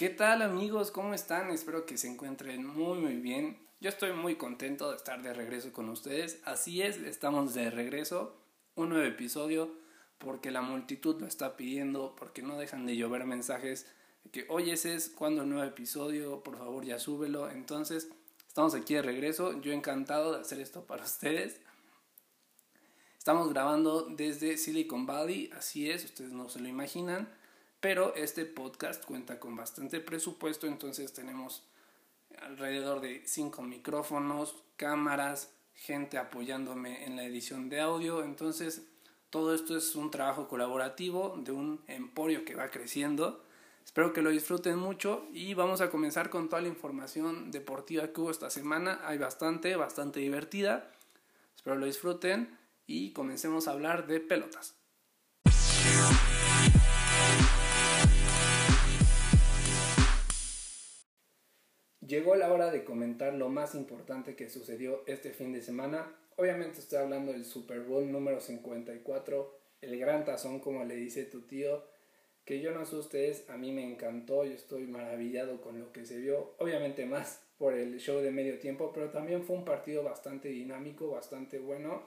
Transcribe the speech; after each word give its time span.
¿Qué 0.00 0.08
tal 0.08 0.40
amigos? 0.40 0.90
¿Cómo 0.90 1.12
están? 1.12 1.50
Espero 1.50 1.84
que 1.84 1.98
se 1.98 2.08
encuentren 2.08 2.64
muy 2.64 2.98
muy 2.98 3.16
bien. 3.16 3.58
Yo 3.80 3.90
estoy 3.90 4.14
muy 4.14 4.36
contento 4.36 4.88
de 4.88 4.96
estar 4.96 5.20
de 5.20 5.34
regreso 5.34 5.74
con 5.74 5.90
ustedes. 5.90 6.40
Así 6.46 6.80
es, 6.80 6.96
estamos 6.96 7.52
de 7.52 7.70
regreso. 7.70 8.34
Un 8.76 8.88
nuevo 8.88 9.04
episodio 9.04 9.70
porque 10.16 10.50
la 10.50 10.62
multitud 10.62 11.20
lo 11.20 11.26
está 11.26 11.54
pidiendo, 11.54 12.16
porque 12.16 12.40
no 12.40 12.56
dejan 12.56 12.86
de 12.86 12.96
llover 12.96 13.26
mensajes 13.26 13.92
que, 14.32 14.46
oye, 14.48 14.72
ese 14.72 14.94
es 14.94 15.10
cuando 15.10 15.42
el 15.42 15.50
nuevo 15.50 15.64
episodio, 15.64 16.42
por 16.42 16.56
favor 16.56 16.82
ya 16.82 16.98
súbelo. 16.98 17.50
Entonces, 17.50 18.08
estamos 18.48 18.74
aquí 18.74 18.94
de 18.94 19.02
regreso. 19.02 19.60
Yo 19.60 19.70
encantado 19.70 20.32
de 20.32 20.40
hacer 20.40 20.60
esto 20.60 20.86
para 20.86 21.04
ustedes. 21.04 21.60
Estamos 23.18 23.50
grabando 23.50 24.06
desde 24.06 24.56
Silicon 24.56 25.04
Valley, 25.04 25.50
así 25.54 25.90
es, 25.90 26.06
ustedes 26.06 26.32
no 26.32 26.48
se 26.48 26.58
lo 26.58 26.68
imaginan 26.68 27.28
pero 27.80 28.14
este 28.14 28.44
podcast 28.44 29.04
cuenta 29.04 29.40
con 29.40 29.56
bastante 29.56 30.00
presupuesto, 30.00 30.66
entonces 30.66 31.12
tenemos 31.12 31.64
alrededor 32.42 33.00
de 33.00 33.22
cinco 33.26 33.62
micrófonos, 33.62 34.54
cámaras, 34.76 35.52
gente 35.74 36.18
apoyándome 36.18 37.04
en 37.06 37.16
la 37.16 37.24
edición 37.24 37.68
de 37.68 37.80
audio, 37.80 38.22
entonces 38.22 38.82
todo 39.30 39.54
esto 39.54 39.76
es 39.76 39.94
un 39.96 40.10
trabajo 40.10 40.48
colaborativo 40.48 41.36
de 41.38 41.52
un 41.52 41.82
emporio 41.86 42.44
que 42.44 42.54
va 42.54 42.68
creciendo. 42.68 43.44
Espero 43.84 44.12
que 44.12 44.22
lo 44.22 44.30
disfruten 44.30 44.76
mucho 44.76 45.26
y 45.32 45.54
vamos 45.54 45.80
a 45.80 45.90
comenzar 45.90 46.30
con 46.30 46.48
toda 46.48 46.62
la 46.62 46.68
información 46.68 47.50
deportiva 47.50 48.08
que 48.08 48.20
hubo 48.20 48.30
esta 48.30 48.50
semana. 48.50 49.00
Hay 49.04 49.18
bastante, 49.18 49.74
bastante 49.76 50.20
divertida. 50.20 50.90
Espero 51.56 51.76
lo 51.76 51.86
disfruten 51.86 52.58
y 52.86 53.12
comencemos 53.12 53.68
a 53.68 53.72
hablar 53.72 54.06
de 54.06 54.20
pelotas. 54.20 54.79
Llegó 62.10 62.34
la 62.34 62.52
hora 62.52 62.72
de 62.72 62.82
comentar 62.82 63.34
lo 63.34 63.50
más 63.50 63.76
importante 63.76 64.34
que 64.34 64.50
sucedió 64.50 65.04
este 65.06 65.30
fin 65.30 65.52
de 65.52 65.62
semana. 65.62 66.12
Obviamente 66.34 66.80
estoy 66.80 66.98
hablando 66.98 67.30
del 67.30 67.44
Super 67.44 67.82
Bowl 67.82 68.10
número 68.10 68.40
54, 68.40 69.56
el 69.80 69.96
gran 69.96 70.24
tazón 70.24 70.58
como 70.58 70.84
le 70.84 70.96
dice 70.96 71.24
tu 71.24 71.42
tío, 71.42 71.84
que 72.44 72.60
yo 72.60 72.72
no 72.72 72.84
sé 72.84 72.96
ustedes, 72.96 73.48
a 73.48 73.56
mí 73.56 73.70
me 73.70 73.88
encantó, 73.88 74.44
yo 74.44 74.54
estoy 74.54 74.88
maravillado 74.88 75.60
con 75.60 75.78
lo 75.78 75.92
que 75.92 76.04
se 76.04 76.18
vio, 76.18 76.56
obviamente 76.58 77.06
más 77.06 77.44
por 77.58 77.74
el 77.74 78.00
show 78.00 78.20
de 78.20 78.32
medio 78.32 78.58
tiempo, 78.58 78.90
pero 78.92 79.10
también 79.10 79.44
fue 79.44 79.54
un 79.54 79.64
partido 79.64 80.02
bastante 80.02 80.48
dinámico, 80.48 81.12
bastante 81.12 81.60
bueno 81.60 82.02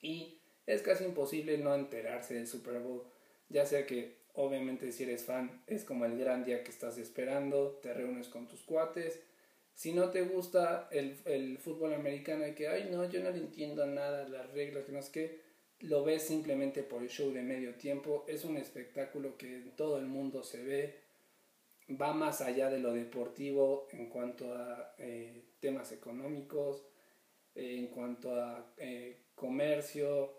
y 0.00 0.38
es 0.64 0.82
casi 0.82 1.02
imposible 1.02 1.58
no 1.58 1.74
enterarse 1.74 2.34
del 2.34 2.46
Super 2.46 2.78
Bowl, 2.78 3.02
ya 3.48 3.66
sea 3.66 3.84
que 3.84 4.14
Obviamente 4.36 4.92
si 4.92 5.04
eres 5.04 5.24
fan 5.24 5.62
es 5.66 5.84
como 5.84 6.04
el 6.04 6.18
gran 6.18 6.44
día 6.44 6.62
que 6.62 6.70
estás 6.70 6.98
esperando, 6.98 7.78
te 7.82 7.92
reúnes 7.94 8.28
con 8.28 8.46
tus 8.46 8.60
cuates. 8.60 9.20
Si 9.74 9.92
no 9.92 10.10
te 10.10 10.22
gusta 10.22 10.88
el, 10.90 11.18
el 11.24 11.58
fútbol 11.58 11.94
americano 11.94 12.46
y 12.46 12.54
que, 12.54 12.68
ay 12.68 12.88
no, 12.90 13.08
yo 13.08 13.22
no 13.22 13.30
le 13.30 13.38
entiendo 13.38 13.86
nada, 13.86 14.28
las 14.28 14.50
reglas, 14.52 14.84
que 14.84 14.92
no 14.92 14.98
es 14.98 15.10
que 15.10 15.40
lo 15.80 16.04
ves 16.04 16.22
simplemente 16.22 16.82
por 16.82 17.02
el 17.02 17.08
show 17.08 17.32
de 17.32 17.42
medio 17.42 17.74
tiempo. 17.74 18.24
Es 18.28 18.44
un 18.44 18.56
espectáculo 18.56 19.36
que 19.36 19.56
en 19.56 19.70
todo 19.72 19.98
el 19.98 20.06
mundo 20.06 20.42
se 20.42 20.62
ve, 20.62 21.00
va 21.90 22.12
más 22.12 22.40
allá 22.40 22.70
de 22.70 22.78
lo 22.78 22.92
deportivo 22.92 23.88
en 23.92 24.08
cuanto 24.08 24.54
a 24.54 24.94
eh, 24.98 25.44
temas 25.60 25.92
económicos, 25.92 26.82
eh, 27.54 27.76
en 27.78 27.86
cuanto 27.88 28.34
a 28.34 28.72
eh, 28.78 29.16
comercio. 29.34 30.34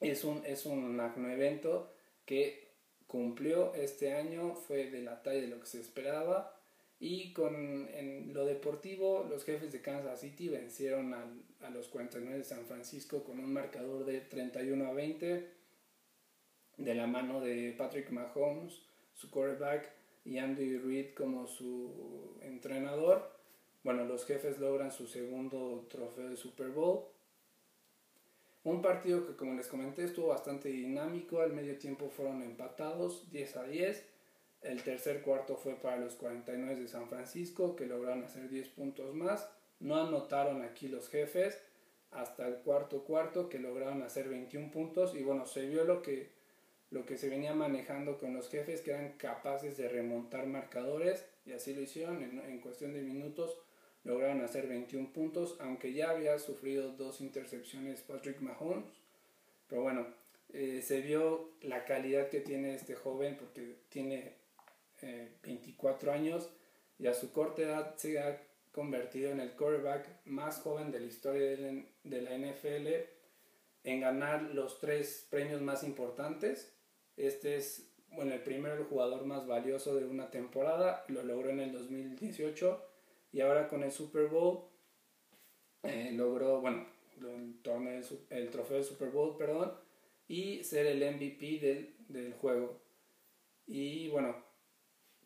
Es 0.00 0.24
un, 0.24 0.44
es 0.46 0.64
un 0.64 0.96
magno 0.96 1.30
evento 1.30 1.92
que 2.24 2.69
cumplió 3.10 3.74
este 3.74 4.12
año, 4.12 4.54
fue 4.54 4.88
de 4.90 5.02
la 5.02 5.22
talla 5.22 5.40
de 5.40 5.48
lo 5.48 5.58
que 5.58 5.66
se 5.66 5.80
esperaba. 5.80 6.56
Y 7.00 7.32
con, 7.32 7.88
en 7.92 8.32
lo 8.32 8.44
deportivo, 8.44 9.26
los 9.28 9.44
jefes 9.44 9.72
de 9.72 9.80
Kansas 9.80 10.20
City 10.20 10.48
vencieron 10.48 11.14
a 11.14 11.70
los 11.70 11.88
49 11.88 12.38
de 12.38 12.44
San 12.44 12.66
Francisco 12.66 13.24
con 13.24 13.40
un 13.40 13.52
marcador 13.52 14.04
de 14.04 14.20
31 14.20 14.86
a 14.86 14.92
20 14.92 15.50
de 16.76 16.94
la 16.94 17.06
mano 17.06 17.40
de 17.40 17.74
Patrick 17.76 18.10
Mahomes, 18.10 18.80
su 19.14 19.30
quarterback, 19.30 19.90
y 20.24 20.38
Andy 20.38 20.78
Reid 20.78 21.14
como 21.14 21.48
su 21.48 22.36
entrenador. 22.42 23.30
Bueno, 23.82 24.04
los 24.04 24.24
jefes 24.26 24.58
logran 24.58 24.92
su 24.92 25.06
segundo 25.06 25.86
trofeo 25.90 26.28
de 26.28 26.36
Super 26.36 26.68
Bowl 26.68 27.06
un 28.62 28.82
partido 28.82 29.26
que 29.26 29.36
como 29.36 29.54
les 29.54 29.68
comenté 29.68 30.04
estuvo 30.04 30.28
bastante 30.28 30.68
dinámico, 30.68 31.40
al 31.40 31.52
medio 31.52 31.78
tiempo 31.78 32.10
fueron 32.10 32.42
empatados 32.42 33.30
10 33.30 33.56
a 33.56 33.64
10. 33.64 34.06
El 34.62 34.82
tercer 34.82 35.22
cuarto 35.22 35.56
fue 35.56 35.76
para 35.76 35.96
los 35.96 36.14
49 36.16 36.82
de 36.82 36.88
San 36.88 37.08
Francisco 37.08 37.74
que 37.74 37.86
lograron 37.86 38.24
hacer 38.24 38.50
10 38.50 38.68
puntos 38.68 39.14
más. 39.14 39.50
No 39.78 39.96
anotaron 39.96 40.62
aquí 40.62 40.88
los 40.88 41.08
jefes. 41.08 41.58
Hasta 42.10 42.46
el 42.46 42.56
cuarto 42.56 43.04
cuarto 43.04 43.48
que 43.48 43.58
lograron 43.58 44.02
hacer 44.02 44.28
21 44.28 44.70
puntos. 44.70 45.14
Y 45.14 45.22
bueno, 45.22 45.46
se 45.46 45.66
vio 45.66 45.84
lo 45.84 46.02
que, 46.02 46.30
lo 46.90 47.06
que 47.06 47.16
se 47.16 47.30
venía 47.30 47.54
manejando 47.54 48.18
con 48.18 48.34
los 48.34 48.50
jefes 48.50 48.82
que 48.82 48.90
eran 48.90 49.12
capaces 49.12 49.78
de 49.78 49.88
remontar 49.88 50.46
marcadores. 50.46 51.24
Y 51.46 51.52
así 51.52 51.72
lo 51.72 51.80
hicieron 51.80 52.22
en, 52.22 52.38
en 52.40 52.60
cuestión 52.60 52.92
de 52.92 53.00
minutos 53.00 53.56
lograron 54.04 54.42
hacer 54.42 54.66
21 54.66 55.12
puntos, 55.12 55.56
aunque 55.60 55.92
ya 55.92 56.10
había 56.10 56.38
sufrido 56.38 56.92
dos 56.92 57.20
intercepciones 57.20 58.00
Patrick 58.02 58.40
Mahomes. 58.40 58.84
Pero 59.68 59.82
bueno, 59.82 60.06
eh, 60.52 60.82
se 60.82 61.00
vio 61.00 61.50
la 61.62 61.84
calidad 61.84 62.28
que 62.28 62.40
tiene 62.40 62.74
este 62.74 62.94
joven 62.94 63.36
porque 63.36 63.76
tiene 63.88 64.34
24 65.42 66.10
eh, 66.10 66.14
años 66.14 66.50
y 66.98 67.06
a 67.06 67.14
su 67.14 67.32
corta 67.32 67.62
edad 67.62 67.96
se 67.96 68.18
ha 68.18 68.42
convertido 68.72 69.30
en 69.30 69.40
el 69.40 69.52
quarterback 69.52 70.24
más 70.26 70.60
joven 70.60 70.90
de 70.90 71.00
la 71.00 71.06
historia 71.06 71.56
de 72.04 72.22
la 72.22 72.36
NFL 72.36 72.88
en 73.84 74.00
ganar 74.00 74.42
los 74.42 74.78
tres 74.78 75.26
premios 75.30 75.62
más 75.62 75.84
importantes. 75.84 76.72
Este 77.16 77.56
es, 77.56 77.90
bueno, 78.10 78.32
el 78.34 78.42
primero 78.42 78.74
el 78.74 78.84
jugador 78.84 79.24
más 79.24 79.46
valioso 79.46 79.94
de 79.94 80.04
una 80.04 80.30
temporada, 80.30 81.04
lo 81.08 81.22
logró 81.22 81.50
en 81.50 81.60
el 81.60 81.72
2018 81.72 82.89
y 83.32 83.40
ahora 83.40 83.68
con 83.68 83.82
el 83.82 83.92
Super 83.92 84.26
Bowl 84.26 84.64
eh, 85.82 86.12
logró, 86.12 86.60
bueno, 86.60 86.86
el, 87.20 88.04
el 88.30 88.50
trofeo 88.50 88.76
del 88.76 88.84
Super 88.84 89.10
Bowl, 89.10 89.36
perdón, 89.36 89.72
y 90.28 90.62
ser 90.64 90.86
el 90.86 90.98
MVP 91.14 91.58
del, 91.58 91.94
del 92.08 92.32
juego. 92.34 92.80
Y 93.66 94.08
bueno, 94.08 94.36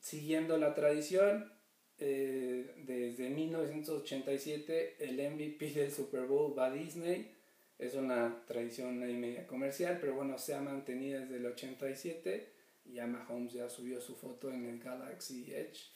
siguiendo 0.00 0.58
la 0.58 0.74
tradición, 0.74 1.54
eh, 1.98 2.74
desde 2.84 3.30
1987 3.30 4.96
el 4.98 5.14
MVP 5.14 5.70
del 5.70 5.92
Super 5.92 6.26
Bowl 6.26 6.56
va 6.58 6.66
a 6.66 6.72
Disney. 6.72 7.30
Es 7.78 7.94
una 7.94 8.44
tradición 8.46 9.08
y 9.08 9.14
media 9.14 9.46
comercial, 9.46 9.98
pero 10.00 10.14
bueno, 10.14 10.38
se 10.38 10.54
ha 10.54 10.60
mantenido 10.60 11.20
desde 11.20 11.36
el 11.36 11.46
87. 11.46 12.52
Y 12.86 12.94
ya 12.94 13.06
Mahomes 13.06 13.52
ya 13.52 13.68
subió 13.68 14.00
su 14.00 14.14
foto 14.14 14.50
en 14.52 14.66
el 14.66 14.78
Galaxy 14.78 15.52
Edge 15.54 15.90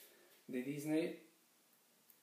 de 0.47 0.63
Disney. 0.63 1.28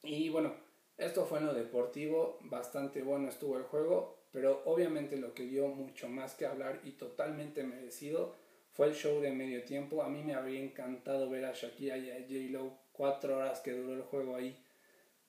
Y 0.06 0.30
bueno, 0.30 0.54
esto 0.98 1.26
fue 1.26 1.40
en 1.40 1.48
lo 1.48 1.54
deportivo, 1.54 2.38
bastante 2.42 3.02
bueno 3.02 3.30
estuvo 3.30 3.58
el 3.58 3.64
juego, 3.64 4.16
pero 4.32 4.62
obviamente 4.66 5.18
lo 5.18 5.34
que 5.34 5.44
dio 5.44 5.68
mucho 5.68 6.08
más 6.08 6.36
que 6.36 6.46
hablar 6.46 6.80
y 6.84 6.92
totalmente 6.92 7.64
merecido 7.64 8.36
fue 8.74 8.88
el 8.88 8.94
show 8.94 9.20
de 9.22 9.32
medio 9.32 9.64
tiempo. 9.64 10.04
A 10.04 10.10
mí 10.10 10.24
me 10.24 10.36
habría 10.36 10.62
encantado 10.62 11.30
ver 11.30 11.46
a 11.46 11.54
Shakira 11.54 11.98
y 11.98 12.12
a 12.12 12.20
J-Lo 12.20 12.78
cuatro 12.92 13.38
horas 13.38 13.60
que 13.62 13.72
duró 13.72 13.94
el 13.94 14.04
juego 14.04 14.36
ahí, 14.36 14.58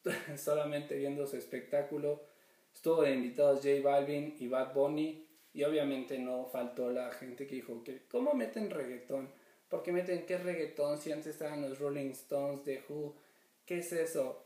solamente 0.36 0.96
viendo 0.96 1.26
su 1.26 1.36
espectáculo. 1.36 2.22
Estuvo 2.74 3.02
de 3.02 3.14
invitados 3.14 3.60
J 3.62 3.80
Balvin 3.82 4.36
y 4.38 4.48
Bad 4.48 4.74
Bunny, 4.74 5.26
y 5.56 5.64
obviamente 5.64 6.18
no 6.18 6.44
faltó 6.44 6.92
la 6.92 7.10
gente 7.10 7.46
que 7.46 7.54
dijo 7.54 7.82
que, 7.82 8.02
¿cómo 8.08 8.34
meten 8.34 8.68
reggaetón? 8.68 9.30
¿Por 9.70 9.82
qué 9.82 9.90
meten 9.90 10.26
qué 10.26 10.36
reggaetón 10.36 10.98
si 10.98 11.10
antes 11.10 11.28
estaban 11.28 11.62
los 11.62 11.78
Rolling 11.78 12.10
Stones, 12.10 12.64
de 12.66 12.82
Who? 12.86 13.16
¿Qué 13.64 13.78
es 13.78 13.90
eso? 13.90 14.45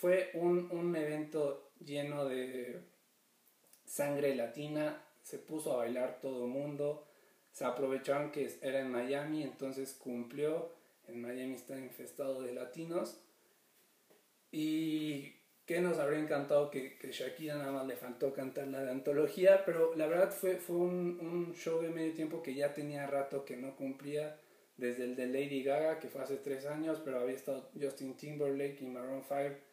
Fue 0.00 0.30
un, 0.32 0.96
evento 0.96 1.72
lleno 1.78 2.24
de 2.24 2.80
sangre 3.84 4.34
latina, 4.34 5.04
se 5.22 5.38
puso 5.38 5.74
a 5.74 5.78
bailar 5.78 6.20
todo 6.20 6.46
el 6.46 6.50
mundo, 6.50 7.06
se 7.52 7.66
aprovecharon 7.66 8.32
que 8.32 8.50
era 8.62 8.80
en 8.80 8.90
Miami, 8.90 9.42
entonces 9.42 9.92
cumplió, 9.92 10.72
en 11.06 11.20
Miami 11.20 11.54
está 11.54 11.78
infestado 11.78 12.40
de 12.40 12.54
latinos, 12.54 13.20
y 14.50 15.34
que 15.66 15.80
nos 15.80 15.98
habría 15.98 16.18
encantado 16.20 16.70
que, 16.70 16.96
que, 16.96 17.12
Shakira 17.12 17.56
nada 17.56 17.70
más 17.70 17.86
le 17.86 17.94
faltó 17.94 18.32
cantar 18.32 18.68
la 18.68 18.82
de 18.82 18.90
antología, 18.90 19.64
pero 19.66 19.94
la 19.96 20.06
verdad 20.06 20.32
fue, 20.32 20.56
fue 20.56 20.76
un, 20.76 21.18
un 21.20 21.54
show 21.54 21.80
de 21.82 21.90
medio 21.90 22.14
tiempo 22.14 22.42
que 22.42 22.54
ya 22.54 22.72
tenía 22.72 23.06
rato 23.06 23.44
que 23.44 23.56
no 23.56 23.76
cumplía, 23.76 24.40
desde 24.78 25.04
el 25.04 25.14
de 25.14 25.26
Lady 25.26 25.62
Gaga, 25.62 25.98
que 26.00 26.08
fue 26.08 26.22
hace 26.22 26.36
tres 26.36 26.64
años, 26.64 27.02
pero 27.04 27.20
había 27.20 27.34
estado 27.34 27.68
Justin 27.78 28.16
Timberlake 28.16 28.80
y 28.80 28.86
Maroon 28.86 29.22
5 29.22 29.69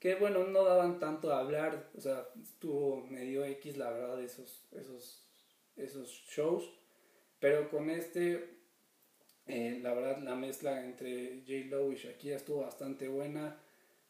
que 0.00 0.16
bueno, 0.16 0.44
no 0.44 0.64
daban 0.64 0.98
tanto 0.98 1.32
a 1.32 1.40
hablar, 1.40 1.90
o 1.96 2.00
sea, 2.00 2.26
estuvo 2.42 3.06
medio 3.06 3.44
X 3.44 3.76
la 3.76 3.90
verdad 3.90 4.20
esos, 4.22 4.66
esos, 4.72 5.28
esos 5.76 6.10
shows, 6.28 6.70
pero 7.40 7.70
con 7.70 7.90
este 7.90 8.58
Eh, 9.46 9.80
la 9.82 9.94
verdad, 9.94 10.18
la 10.22 10.34
mezcla 10.36 10.84
entre 10.84 11.42
J. 11.46 11.66
Lo 11.70 11.92
y 11.92 11.96
Shakira 11.96 12.36
estuvo 12.36 12.62
bastante 12.62 13.08
buena. 13.08 13.58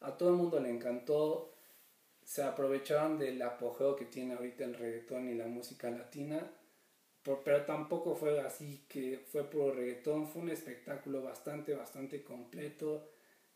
A 0.01 0.17
todo 0.17 0.29
el 0.29 0.35
mundo 0.35 0.59
le 0.59 0.69
encantó. 0.69 1.53
Se 2.23 2.43
aprovecharon 2.43 3.17
del 3.19 3.41
apogeo 3.41 3.95
que 3.95 4.05
tiene 4.05 4.33
ahorita 4.35 4.63
el 4.65 4.75
reggaetón 4.75 5.29
y 5.29 5.35
la 5.35 5.47
música 5.47 5.89
latina. 5.89 6.51
pero 7.23 7.65
tampoco 7.65 8.15
fue 8.15 8.39
así 8.41 8.85
que 8.87 9.19
fue 9.31 9.43
puro 9.49 9.73
reggaetón. 9.73 10.27
Fue 10.27 10.41
un 10.41 10.49
espectáculo 10.49 11.23
bastante, 11.23 11.73
bastante 11.75 12.23
completo 12.23 13.09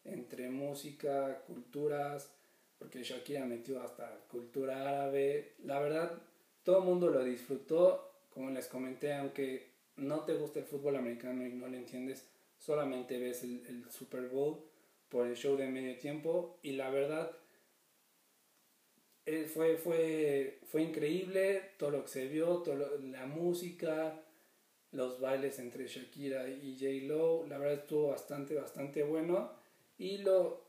entre 0.05 0.49
música, 0.49 1.41
culturas, 1.45 2.31
porque 2.77 3.03
Shakira 3.03 3.45
metió 3.45 3.81
hasta 3.81 4.19
cultura 4.29 4.87
árabe. 4.87 5.53
La 5.63 5.79
verdad, 5.79 6.21
todo 6.63 6.79
el 6.79 6.85
mundo 6.85 7.09
lo 7.09 7.23
disfrutó. 7.23 8.11
Como 8.29 8.49
les 8.49 8.67
comenté, 8.67 9.13
aunque 9.13 9.69
no 9.97 10.21
te 10.21 10.35
gusta 10.35 10.59
el 10.59 10.65
fútbol 10.65 10.97
americano 10.97 11.45
y 11.45 11.53
no 11.53 11.67
lo 11.67 11.77
entiendes, 11.77 12.27
solamente 12.57 13.17
ves 13.17 13.43
el, 13.43 13.85
Super 13.89 14.27
Bowl 14.27 14.59
por 15.09 15.27
el 15.27 15.35
show 15.35 15.55
de 15.55 15.67
medio 15.67 15.97
tiempo 15.97 16.59
y 16.61 16.73
la 16.73 16.89
verdad 16.89 17.31
eh, 19.25 19.45
fue, 19.45 19.77
fue, 19.77 20.59
fue 20.65 20.81
increíble 20.81 21.71
todo 21.77 21.91
lo 21.91 22.01
que 22.03 22.09
se 22.09 22.27
vio, 22.27 22.57
toda 22.57 22.89
la 23.01 23.25
música, 23.25 24.21
los 24.91 25.21
bailes 25.21 25.59
entre 25.59 25.87
Shakira 25.87 26.49
y 26.49 26.77
J. 26.77 27.07
Lo, 27.07 27.47
la 27.47 27.57
verdad 27.57 27.79
estuvo 27.83 28.09
bastante, 28.09 28.55
bastante 28.55 29.03
bueno 29.03 29.64
y 29.97 30.19
lo, 30.19 30.63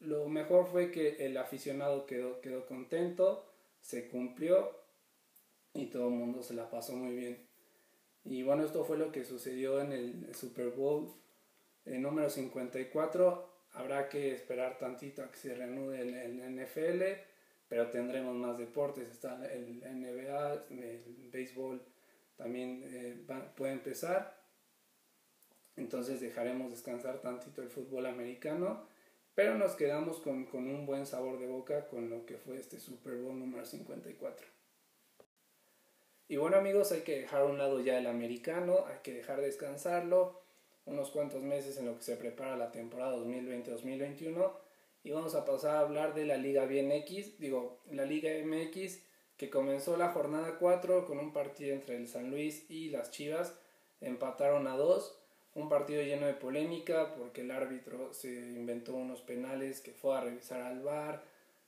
lo 0.00 0.28
mejor 0.28 0.66
fue 0.66 0.90
que 0.90 1.24
el 1.26 1.36
aficionado 1.36 2.06
quedó, 2.06 2.40
quedó 2.40 2.66
contento, 2.66 3.46
se 3.80 4.08
cumplió 4.08 4.70
y 5.72 5.86
todo 5.86 6.08
el 6.08 6.14
mundo 6.14 6.42
se 6.42 6.54
la 6.54 6.70
pasó 6.70 6.94
muy 6.94 7.14
bien. 7.14 7.46
Y 8.24 8.42
bueno, 8.42 8.64
esto 8.64 8.84
fue 8.84 8.96
lo 8.96 9.12
que 9.12 9.24
sucedió 9.24 9.80
en 9.80 9.92
el 9.92 10.34
Super 10.34 10.70
Bowl 10.70 11.12
el 11.84 12.00
número 12.00 12.30
54. 12.30 13.50
Habrá 13.72 14.08
que 14.08 14.32
esperar 14.32 14.78
tantito 14.78 15.22
a 15.22 15.30
que 15.30 15.36
se 15.36 15.54
reanude 15.54 16.00
el, 16.00 16.56
NFL, 16.56 17.02
pero 17.68 17.90
tendremos 17.90 18.34
más 18.34 18.56
deportes. 18.58 19.10
Está 19.10 19.44
el 19.52 19.80
NBA, 19.80 20.66
el 20.70 21.30
béisbol 21.30 21.82
también 22.36 22.82
eh, 22.86 23.26
puede 23.56 23.72
empezar. 23.72 24.43
Entonces 25.76 26.20
dejaremos 26.20 26.70
descansar 26.70 27.20
tantito 27.20 27.62
el 27.62 27.68
fútbol 27.68 28.06
americano, 28.06 28.86
pero 29.34 29.56
nos 29.56 29.72
quedamos 29.72 30.20
con, 30.20 30.44
con 30.44 30.68
un 30.68 30.86
buen 30.86 31.06
sabor 31.06 31.38
de 31.38 31.46
boca 31.46 31.88
con 31.88 32.10
lo 32.10 32.24
que 32.26 32.36
fue 32.36 32.58
este 32.58 32.78
Super 32.78 33.16
Bowl 33.16 33.38
número 33.38 33.64
54. 33.64 34.46
Y 36.28 36.36
bueno 36.36 36.56
amigos, 36.56 36.92
hay 36.92 37.02
que 37.02 37.20
dejar 37.20 37.42
a 37.42 37.46
un 37.46 37.58
lado 37.58 37.80
ya 37.80 37.98
el 37.98 38.06
americano, 38.06 38.86
hay 38.86 38.98
que 39.02 39.12
dejar 39.12 39.40
descansarlo 39.40 40.40
unos 40.86 41.10
cuantos 41.10 41.42
meses 41.42 41.76
en 41.78 41.86
lo 41.86 41.96
que 41.96 42.02
se 42.02 42.16
prepara 42.16 42.56
la 42.56 42.70
temporada 42.70 43.16
2020-2021 43.16 44.52
y 45.02 45.10
vamos 45.10 45.34
a 45.34 45.44
pasar 45.44 45.76
a 45.76 45.80
hablar 45.80 46.14
de 46.14 46.24
la 46.24 46.36
Liga 46.36 46.64
BNX, 46.64 47.38
digo, 47.38 47.80
la 47.90 48.04
Liga 48.04 48.30
MX 48.44 49.00
que 49.36 49.50
comenzó 49.50 49.96
la 49.96 50.12
jornada 50.12 50.58
4 50.58 51.04
con 51.06 51.18
un 51.18 51.32
partido 51.32 51.74
entre 51.74 51.96
el 51.96 52.08
San 52.08 52.30
Luis 52.30 52.64
y 52.70 52.88
las 52.90 53.10
Chivas, 53.10 53.54
empataron 54.00 54.66
a 54.66 54.76
2, 54.76 55.23
un 55.54 55.68
partido 55.68 56.02
lleno 56.02 56.26
de 56.26 56.34
polémica 56.34 57.14
porque 57.14 57.42
el 57.42 57.50
árbitro 57.50 58.12
se 58.12 58.28
inventó 58.28 58.94
unos 58.94 59.22
penales 59.22 59.80
que 59.80 59.92
fue 59.92 60.16
a 60.16 60.20
revisar 60.20 60.62
al 60.62 60.82
bar, 60.82 61.22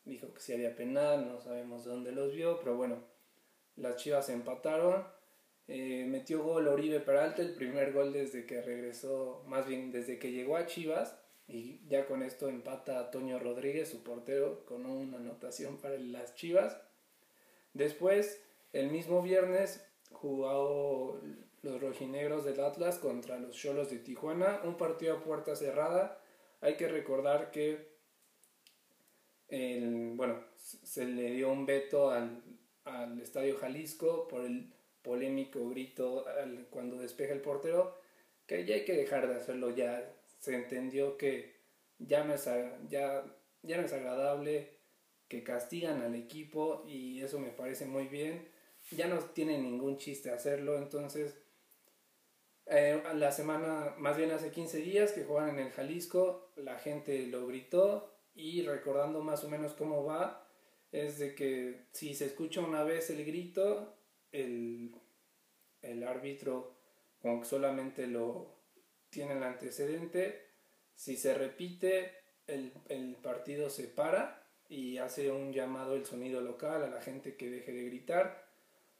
dijo 0.04 0.32
que 0.34 0.40
si 0.40 0.52
había 0.52 0.74
penal, 0.74 1.28
no 1.28 1.40
sabemos 1.40 1.84
dónde 1.84 2.12
los 2.12 2.34
vio, 2.34 2.58
pero 2.58 2.76
bueno, 2.76 2.98
las 3.76 3.96
Chivas 3.96 4.28
empataron. 4.28 5.04
Eh, 5.68 6.04
metió 6.06 6.44
gol 6.44 6.68
Oribe 6.68 7.00
Peralta, 7.00 7.42
el 7.42 7.54
primer 7.54 7.92
gol 7.92 8.12
desde 8.12 8.46
que 8.46 8.62
regresó, 8.62 9.42
más 9.46 9.66
bien 9.66 9.90
desde 9.90 10.18
que 10.18 10.32
llegó 10.32 10.56
a 10.56 10.66
Chivas. 10.66 11.18
Y 11.48 11.80
ya 11.88 12.06
con 12.06 12.22
esto 12.22 12.48
empata 12.48 13.10
Toño 13.10 13.38
Rodríguez, 13.38 13.88
su 13.88 14.02
portero, 14.02 14.64
con 14.64 14.86
una 14.86 15.18
anotación 15.18 15.78
para 15.78 15.96
las 15.98 16.34
Chivas. 16.34 16.80
Después, 17.72 18.42
el 18.72 18.90
mismo 18.90 19.22
viernes, 19.22 19.84
jugó 20.10 21.20
los 21.62 21.80
rojinegros 21.80 22.44
del 22.44 22.60
Atlas 22.60 22.98
contra 22.98 23.38
los 23.38 23.56
Cholos 23.56 23.90
de 23.90 23.98
Tijuana. 23.98 24.60
Un 24.64 24.76
partido 24.76 25.16
a 25.16 25.24
puerta 25.24 25.56
cerrada. 25.56 26.20
Hay 26.60 26.76
que 26.76 26.88
recordar 26.88 27.50
que 27.50 27.94
bueno, 29.48 30.42
se 30.58 31.04
le 31.04 31.30
dio 31.32 31.52
un 31.52 31.66
veto 31.66 32.10
al 32.10 32.42
al 32.86 33.20
Estadio 33.20 33.56
Jalisco 33.58 34.28
por 34.28 34.44
el 34.44 34.72
polémico 35.02 35.68
grito 35.68 36.24
cuando 36.70 36.98
despeja 36.98 37.34
el 37.34 37.40
portero, 37.40 37.96
que 38.46 38.64
ya 38.64 38.76
hay 38.76 38.84
que 38.84 38.94
dejar 38.94 39.28
de 39.28 39.36
hacerlo 39.36 39.74
ya. 39.74 40.14
Se 40.38 40.54
entendió 40.54 41.16
que 41.16 41.56
ya 41.98 42.24
no 42.24 42.34
es, 42.34 42.48
ya, 42.88 43.24
ya 43.62 43.76
no 43.76 43.86
es 43.86 43.92
agradable, 43.92 44.78
que 45.28 45.42
castigan 45.42 46.02
al 46.02 46.14
equipo 46.14 46.84
y 46.86 47.20
eso 47.20 47.38
me 47.40 47.50
parece 47.50 47.86
muy 47.86 48.06
bien. 48.06 48.48
Ya 48.92 49.08
no 49.08 49.18
tiene 49.18 49.58
ningún 49.58 49.96
chiste 49.98 50.30
hacerlo, 50.30 50.78
entonces 50.78 51.36
eh, 52.66 53.00
la 53.14 53.30
semana, 53.30 53.94
más 53.98 54.16
bien 54.16 54.32
hace 54.32 54.50
15 54.50 54.78
días 54.78 55.12
que 55.12 55.24
juegan 55.24 55.50
en 55.50 55.66
el 55.66 55.72
Jalisco, 55.72 56.52
la 56.56 56.78
gente 56.78 57.26
lo 57.28 57.46
gritó 57.46 58.12
y 58.34 58.62
recordando 58.62 59.22
más 59.22 59.44
o 59.44 59.48
menos 59.48 59.74
cómo 59.74 60.04
va, 60.04 60.48
es 60.90 61.18
de 61.18 61.34
que 61.34 61.86
si 61.92 62.14
se 62.14 62.26
escucha 62.26 62.60
una 62.60 62.82
vez 62.82 63.10
el 63.10 63.24
grito, 63.24 63.96
el, 64.32 64.94
el 65.82 66.02
árbitro 66.02 66.76
como 67.20 67.44
solamente 67.44 68.06
lo 68.06 68.56
tiene 69.10 69.34
el 69.34 69.42
antecedente, 69.44 70.46
si 70.94 71.16
se 71.16 71.34
repite, 71.34 72.12
el, 72.46 72.72
el 72.88 73.16
partido 73.16 73.70
se 73.70 73.84
para 73.84 74.44
y 74.68 74.98
hace 74.98 75.30
un 75.30 75.52
llamado 75.52 75.94
el 75.94 76.04
sonido 76.04 76.40
local 76.40 76.82
a 76.82 76.90
la 76.90 77.00
gente 77.00 77.36
que 77.36 77.50
deje 77.50 77.72
de 77.72 77.84
gritar. 77.84 78.48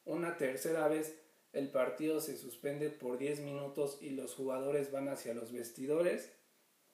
Una 0.04 0.36
tercera 0.36 0.86
vez 0.88 1.25
el 1.56 1.70
partido 1.70 2.20
se 2.20 2.36
suspende 2.36 2.90
por 2.90 3.16
10 3.16 3.40
minutos 3.40 3.96
y 4.02 4.10
los 4.10 4.34
jugadores 4.34 4.92
van 4.92 5.08
hacia 5.08 5.32
los 5.32 5.52
vestidores. 5.52 6.30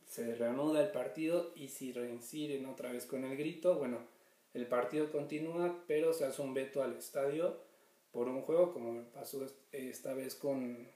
Se 0.06 0.36
reanuda 0.36 0.80
el 0.80 0.92
partido 0.92 1.52
y 1.56 1.68
si 1.68 1.92
reinciden 1.92 2.66
otra 2.66 2.92
vez 2.92 3.04
con 3.06 3.24
el 3.24 3.36
grito, 3.36 3.74
bueno, 3.76 3.98
el 4.54 4.68
partido 4.68 5.10
continúa, 5.10 5.82
pero 5.88 6.12
se 6.12 6.26
hace 6.26 6.42
un 6.42 6.54
veto 6.54 6.80
al 6.80 6.92
estadio 6.96 7.58
por 8.12 8.28
un 8.28 8.42
juego, 8.42 8.72
como 8.72 9.02
pasó 9.06 9.44
esta 9.72 10.14
vez 10.14 10.36
con, 10.36 10.86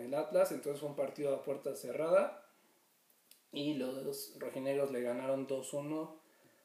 el 0.00 0.12
Atlas. 0.12 0.50
Entonces 0.50 0.80
fue 0.80 0.88
un 0.88 0.96
partido 0.96 1.32
a 1.32 1.44
puerta 1.44 1.76
cerrada 1.76 2.44
y 3.52 3.74
los 3.74 4.36
rojinegros 4.40 4.90
le 4.90 5.02
ganaron 5.02 5.46
2-1 5.46 6.10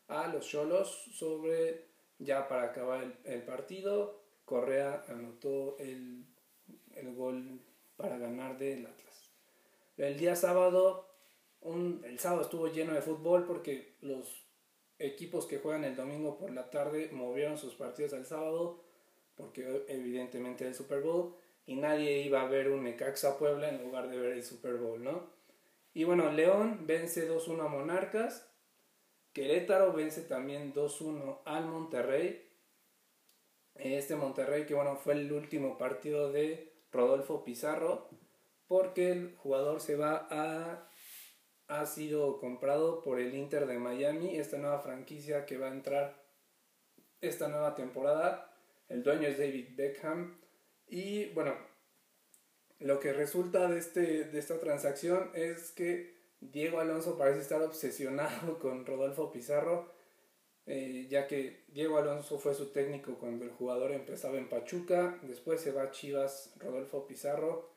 a 0.08 0.28
los 0.30 0.48
Cholos 0.48 0.90
sobre 1.14 1.86
ya 2.18 2.48
para 2.48 2.64
acabar 2.64 3.16
el, 3.26 3.44
partido. 3.44 4.25
Correa 4.46 5.04
anotó 5.10 5.78
el, 5.80 6.26
el, 6.96 7.14
gol 7.16 7.60
para 7.98 8.18
ganar 8.18 8.58
del 8.58 8.86
Atlas. 8.86 9.32
El 9.98 10.18
día 10.18 10.36
sábado, 10.36 11.10
un, 11.62 12.02
el 12.06 12.20
sábado 12.20 12.44
estuvo 12.44 12.68
lleno 12.68 12.94
de 12.94 13.02
fútbol 13.02 13.46
porque 13.46 13.96
los 14.02 14.46
equipos 15.00 15.46
que 15.46 15.58
juegan 15.58 15.84
el 15.84 15.96
domingo 15.96 16.38
por 16.38 16.52
la 16.52 16.70
tarde 16.70 17.10
movieron 17.12 17.58
sus 17.58 17.76
partidos 17.76 18.14
al 18.14 18.26
sábado 18.26 18.82
porque 19.36 19.86
evidentemente 19.90 20.66
el 20.66 20.74
Super 20.74 21.02
Bowl 21.02 21.36
y 21.66 21.76
nadie 21.76 22.22
iba 22.22 22.42
a 22.42 22.48
ver 22.48 22.70
un 22.70 22.84
Necaxa 22.84 23.38
Puebla 23.38 23.70
en 23.70 23.82
lugar 23.84 24.10
de 24.10 24.18
ver 24.18 24.34
el 24.34 24.44
Super 24.44 24.76
Bowl, 24.76 25.04
¿no? 25.04 25.30
Y 25.94 26.04
bueno, 26.04 26.32
León 26.32 26.82
vence 26.86 27.30
2-1 27.30 27.66
a 27.66 27.68
Monarcas, 27.68 28.48
Querétaro 29.34 29.94
vence 29.94 30.22
también 30.22 30.74
2-1 30.74 31.40
al 31.46 31.66
Monterrey. 31.66 32.45
Este 33.76 34.16
Monterrey 34.16 34.66
que 34.66 34.74
bueno 34.74 34.96
fue 34.96 35.14
el 35.14 35.32
último 35.32 35.78
partido 35.78 36.32
de 36.32 36.74
Rodolfo 36.92 37.44
Pizarro 37.44 38.10
porque 38.68 39.12
el 39.12 39.36
jugador 39.36 39.82
se 39.82 39.96
va 39.96 40.28
a 40.30 40.90
ha 41.68 41.86
sido 41.86 42.40
comprado 42.40 43.02
por 43.02 43.20
el 43.20 43.34
Inter 43.34 43.66
de 43.66 43.80
Miami, 43.80 44.38
esta 44.38 44.58
nueva 44.58 44.80
franquicia 44.80 45.46
que 45.46 45.58
va 45.58 45.68
a 45.68 45.74
entrar 45.74 46.24
esta 47.22 47.48
nueva 47.48 47.76
temporada. 47.76 48.54
El 48.88 49.04
dueño 49.04 49.28
es 49.28 49.38
David 49.38 49.70
Beckham. 49.76 50.40
Y 50.88 51.30
bueno, 51.30 51.56
lo 52.80 53.00
que 53.00 53.14
resulta 53.14 53.68
de, 53.68 53.80
este, 53.80 54.26
de 54.26 54.40
esta 54.40 54.60
transacción 54.60 55.32
es 55.34 55.72
que 55.72 56.16
Diego 56.40 56.80
Alonso 56.80 57.18
parece 57.18 57.42
estar 57.42 57.62
obsesionado 57.62 58.60
con 58.60 58.86
Rodolfo 58.86 59.32
Pizarro, 59.32 59.92
eh, 60.68 61.08
ya 61.10 61.28
que 61.28 61.64
Diego 61.68 61.98
Alonso 61.98 62.40
fue 62.40 62.54
su 62.54 62.72
técnico 62.72 63.16
cuando 63.16 63.46
el 63.46 63.52
jugador 63.52 63.92
empezaba 63.92 64.38
en 64.38 64.50
Pachuca, 64.50 65.20
después 65.24 65.62
se 65.62 65.72
va 65.72 65.84
a 65.84 65.92
Chivas 65.92 66.54
Rodolfo 66.58 67.08
Pizarro, 67.08 67.70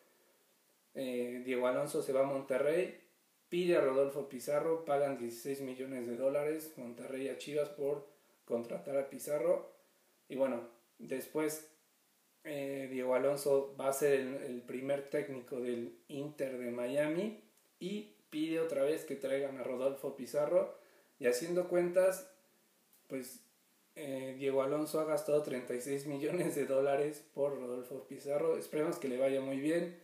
eh, 0.95 1.43
Diego 1.45 1.67
Alonso 1.67 2.03
se 2.03 2.13
va 2.13 2.21
a 2.21 2.25
Monterrey 2.25 3.09
pide 3.49 3.77
a 3.77 3.81
Rodolfo 3.81 4.29
Pizarro, 4.29 4.85
pagan 4.85 5.19
16 5.19 5.63
millones 5.63 6.07
de 6.07 6.17
dólares 6.17 6.73
Monterrey 6.77 7.29
a 7.29 7.39
Chivas 7.39 7.69
por 7.71 8.07
contratar 8.45 8.97
a 8.97 9.09
Pizarro. 9.09 9.73
Y 10.29 10.37
bueno, 10.37 10.69
después 10.99 11.71
eh, 12.45 12.89
Diego 12.91 13.15
Alonso 13.15 13.75
va 13.79 13.89
a 13.89 13.93
ser 13.93 14.21
el, 14.21 14.63
primer 14.63 15.09
técnico 15.09 15.61
del 15.61 15.99
Inter 16.09 16.59
de 16.59 16.71
Miami 16.71 17.43
y 17.81 18.15
pide 18.31 18.61
otra 18.61 18.83
vez 18.83 19.05
que 19.05 19.17
traigan 19.17 19.59
a 19.59 19.65
Rodolfo 19.65 20.17
Pizarro 20.17 20.77
y 21.19 21.27
haciendo 21.27 21.69
cuentas, 21.69 22.31
pues 23.09 23.43
eh, 23.97 24.37
Diego 24.39 24.63
Alonso 24.63 25.01
ha 25.01 25.05
gastado 25.05 25.43
36 25.43 26.07
millones 26.07 26.55
de 26.55 26.67
dólares 26.67 27.25
por 27.35 27.59
Rodolfo 27.59 28.07
Pizarro, 28.07 28.57
esperemos 28.57 28.99
que 28.99 29.09
le 29.09 29.19
vaya 29.19 29.41
muy 29.41 29.59
bien, 29.59 29.99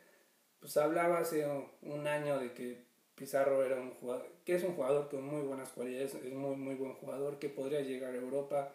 pues 0.58 0.76
hablaba 0.76 1.18
hace 1.18 1.46
un 1.82 2.06
año 2.06 2.38
de 2.38 2.52
que 2.52 2.84
Pizarro 3.14 3.64
era 3.64 3.80
un 3.80 3.92
jugador, 3.92 4.26
que 4.44 4.56
es 4.56 4.64
un 4.64 4.74
jugador 4.74 5.08
con 5.08 5.24
muy 5.24 5.42
buenas 5.42 5.68
cualidades, 5.70 6.14
es 6.14 6.32
muy 6.32 6.56
muy 6.56 6.74
buen 6.74 6.94
jugador 6.94 7.38
que 7.38 7.48
podría 7.48 7.80
llegar 7.80 8.12
a 8.14 8.18
Europa. 8.18 8.74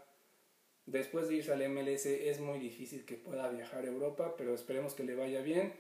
Después 0.86 1.28
de 1.28 1.36
irse 1.36 1.52
al 1.52 1.68
MLS 1.70 2.06
es 2.06 2.40
muy 2.40 2.58
difícil 2.60 3.06
que 3.06 3.16
pueda 3.16 3.50
viajar 3.50 3.84
a 3.84 3.90
Europa, 3.90 4.36
pero 4.38 4.56
esperemos 4.56 4.94
que 4.94 5.04
le 5.04 5.16
vaya 5.16 5.42
bien, 5.42 5.74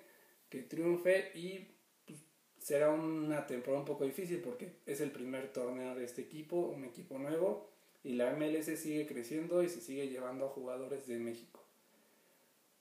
que 0.49 0.61
triunfe 0.61 1.31
y 1.35 1.69
pues, 2.05 2.19
será 2.59 2.89
una 2.89 3.47
temporada 3.47 3.79
un 3.79 3.85
poco 3.85 4.03
difícil 4.03 4.41
porque 4.41 4.73
es 4.85 4.99
el 4.99 5.11
primer 5.11 5.53
torneo 5.53 5.95
de 5.95 6.03
este 6.03 6.21
equipo, 6.21 6.57
un 6.57 6.83
equipo 6.83 7.17
nuevo, 7.17 7.69
y 8.03 8.13
la 8.13 8.31
MLS 8.31 8.65
sigue 8.79 9.05
creciendo 9.05 9.63
y 9.63 9.69
se 9.69 9.81
sigue 9.81 10.07
llevando 10.07 10.45
a 10.45 10.49
jugadores 10.49 11.07
de 11.07 11.17
México. 11.17 11.63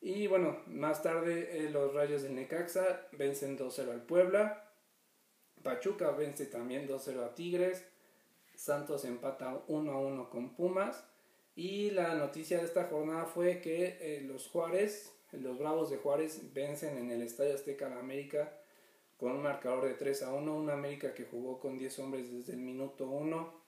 Y 0.01 0.27
bueno, 0.29 0.59
más 0.67 1.03
tarde 1.03 1.59
eh, 1.59 1.71
los 1.71 1.93
Rayos 1.93 2.23
del 2.23 2.35
Necaxa 2.35 3.09
vencen 3.13 3.59
2-0 3.59 3.91
al 3.91 4.03
Puebla, 4.03 4.71
Pachuca 5.63 6.13
vence 6.13 6.47
también 6.47 6.87
2-0 6.87 7.25
a 7.25 7.35
Tigres, 7.35 7.85
Santos 8.55 9.05
empata 9.05 9.67
1-1 9.67 10.29
con 10.29 10.55
Pumas, 10.55 11.05
y 11.57 11.91
la 11.91 12.15
noticia 12.15 12.59
de 12.59 12.65
esta 12.67 12.85
jornada 12.85 13.27
fue 13.27 13.61
que 13.61 13.99
eh, 14.01 14.21
los 14.21 14.47
Juárez, 14.47 15.13
los 15.33 15.59
Bravos 15.59 15.91
de 15.91 15.97
Juárez, 15.97 16.53
vencen 16.55 16.97
en 16.97 17.11
el 17.11 17.21
Estadio 17.23 17.55
Azteca 17.55 17.89
de 17.89 17.99
América 17.99 18.53
con 19.17 19.33
un 19.33 19.43
marcador 19.43 19.87
de 19.87 19.95
3 19.95 20.23
a 20.23 20.35
1. 20.35 20.57
Una 20.57 20.75
América 20.75 21.13
que 21.13 21.25
jugó 21.25 21.59
con 21.59 21.77
10 21.77 21.99
hombres 21.99 22.33
desde 22.33 22.53
el 22.53 22.61
minuto 22.61 23.09
1. 23.09 23.68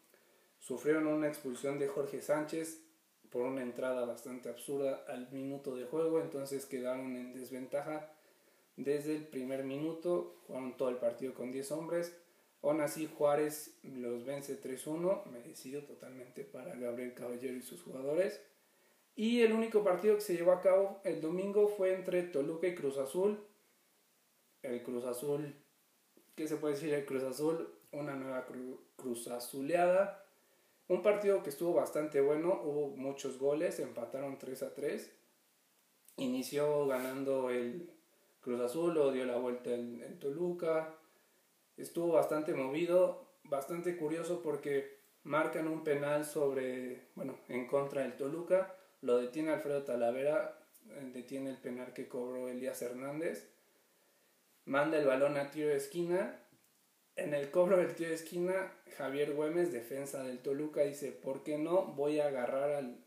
Sufrieron 0.60 1.08
una 1.08 1.26
expulsión 1.26 1.78
de 1.78 1.88
Jorge 1.88 2.22
Sánchez 2.22 2.82
por 3.30 3.42
una 3.42 3.62
entrada 3.62 4.04
bastante 4.04 4.48
absurda 4.48 5.04
al 5.08 5.30
minuto 5.32 5.74
de 5.74 5.86
juego, 5.86 6.20
entonces 6.20 6.66
quedaron 6.66 7.16
en 7.16 7.32
desventaja 7.32 8.12
desde 8.76 9.16
el 9.16 9.26
primer 9.26 9.64
minuto. 9.64 10.36
Jugaron 10.46 10.76
todo 10.76 10.90
el 10.90 10.96
partido 10.96 11.34
con 11.34 11.50
10 11.50 11.72
hombres. 11.72 12.16
Aún 12.62 12.80
así, 12.82 13.06
Juárez 13.06 13.78
los 13.82 14.24
vence 14.24 14.60
3-1, 14.60 15.26
merecido 15.26 15.82
totalmente 15.84 16.44
para 16.44 16.74
Gabriel 16.74 17.14
Caballero 17.14 17.56
y 17.56 17.62
sus 17.62 17.82
jugadores. 17.82 18.40
Y 19.16 19.40
el 19.40 19.52
único 19.52 19.82
partido 19.82 20.16
que 20.16 20.20
se 20.20 20.34
llevó 20.34 20.52
a 20.52 20.60
cabo 20.60 21.00
el 21.04 21.20
domingo 21.20 21.68
fue 21.68 21.94
entre 21.94 22.22
Toluca 22.24 22.66
y 22.66 22.74
Cruz 22.74 22.98
Azul. 22.98 23.38
El 24.62 24.82
Cruz 24.82 25.04
Azul, 25.04 25.54
¿qué 26.34 26.46
se 26.46 26.56
puede 26.56 26.74
decir? 26.74 26.92
El 26.92 27.06
Cruz 27.06 27.22
Azul, 27.22 27.68
una 27.92 28.14
nueva 28.14 28.46
Cruz 28.96 29.28
Azuleada. 29.28 30.26
Un 30.90 31.02
partido 31.02 31.40
que 31.44 31.50
estuvo 31.50 31.74
bastante 31.74 32.20
bueno, 32.20 32.62
hubo 32.64 32.96
muchos 32.96 33.38
goles, 33.38 33.78
empataron 33.78 34.38
3 34.38 34.64
a 34.64 34.74
3. 34.74 35.12
Inició 36.16 36.88
ganando 36.88 37.48
el 37.48 37.92
Cruz 38.40 38.60
Azul, 38.60 38.98
o 38.98 39.12
dio 39.12 39.24
la 39.24 39.36
vuelta 39.36 39.70
el 39.70 40.18
Toluca. 40.18 40.92
Estuvo 41.76 42.14
bastante 42.14 42.54
movido, 42.54 43.28
bastante 43.44 43.96
curioso 43.96 44.42
porque 44.42 44.98
marcan 45.22 45.68
un 45.68 45.84
penal 45.84 46.24
sobre, 46.24 47.06
bueno, 47.14 47.38
en 47.46 47.68
contra 47.68 48.02
del 48.02 48.16
Toluca, 48.16 48.74
lo 49.00 49.18
detiene 49.18 49.52
Alfredo 49.52 49.84
Talavera, 49.84 50.58
eh, 50.88 51.08
detiene 51.14 51.50
el 51.50 51.58
penal 51.58 51.92
que 51.92 52.08
cobró 52.08 52.48
Elías 52.48 52.82
Hernández, 52.82 53.48
manda 54.64 54.98
el 54.98 55.06
balón 55.06 55.36
a 55.36 55.52
tiro 55.52 55.68
de 55.68 55.76
esquina, 55.76 56.36
en 57.20 57.34
el 57.34 57.50
cobro 57.50 57.76
del 57.76 57.94
tiro 57.94 58.10
de 58.10 58.16
esquina, 58.16 58.72
Javier 58.96 59.32
Güemes, 59.32 59.72
defensa 59.72 60.22
del 60.22 60.38
Toluca, 60.38 60.82
dice, 60.82 61.12
¿por 61.12 61.42
qué 61.42 61.58
no 61.58 61.84
voy 61.84 62.20
a 62.20 62.26
agarrar 62.26 62.72
al, 62.72 63.04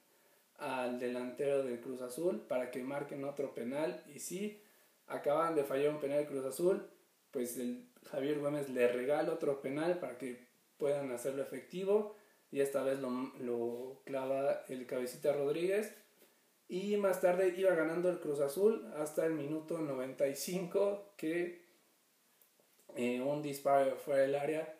al 0.57 0.99
delantero 0.99 1.63
del 1.63 1.79
Cruz 1.79 2.01
Azul 2.01 2.41
para 2.41 2.71
que 2.71 2.83
marquen 2.83 3.23
otro 3.25 3.53
penal? 3.53 4.03
Y 4.13 4.19
sí, 4.19 4.61
acaban 5.07 5.55
de 5.55 5.63
fallar 5.63 5.93
un 5.93 5.99
penal 5.99 6.25
Cruz 6.25 6.45
Azul, 6.45 6.87
pues 7.31 7.57
el 7.57 7.87
Javier 8.11 8.39
Gómez 8.39 8.69
le 8.69 8.87
regala 8.87 9.33
otro 9.33 9.61
penal 9.61 9.99
para 9.99 10.17
que 10.17 10.47
puedan 10.77 11.11
hacerlo 11.11 11.41
efectivo. 11.41 12.15
Y 12.51 12.61
esta 12.61 12.83
vez 12.83 12.99
lo, 12.99 14.01
clava 14.05 14.63
el 14.69 14.85
cabecita 14.85 15.33
Rodríguez. 15.33 15.95
Y 16.67 16.97
más 16.97 17.21
tarde 17.21 17.53
iba 17.57 17.73
ganando 17.73 18.09
el 18.09 18.19
Cruz 18.19 18.39
Azul 18.39 18.85
hasta 18.97 19.25
el 19.25 19.33
minuto 19.33 19.79
95 19.79 21.13
que 21.17 21.62
eh, 22.95 23.21
un 23.21 23.41
disparo 23.41 23.95
fuera 23.97 24.21
del 24.21 24.35
área 24.35 24.79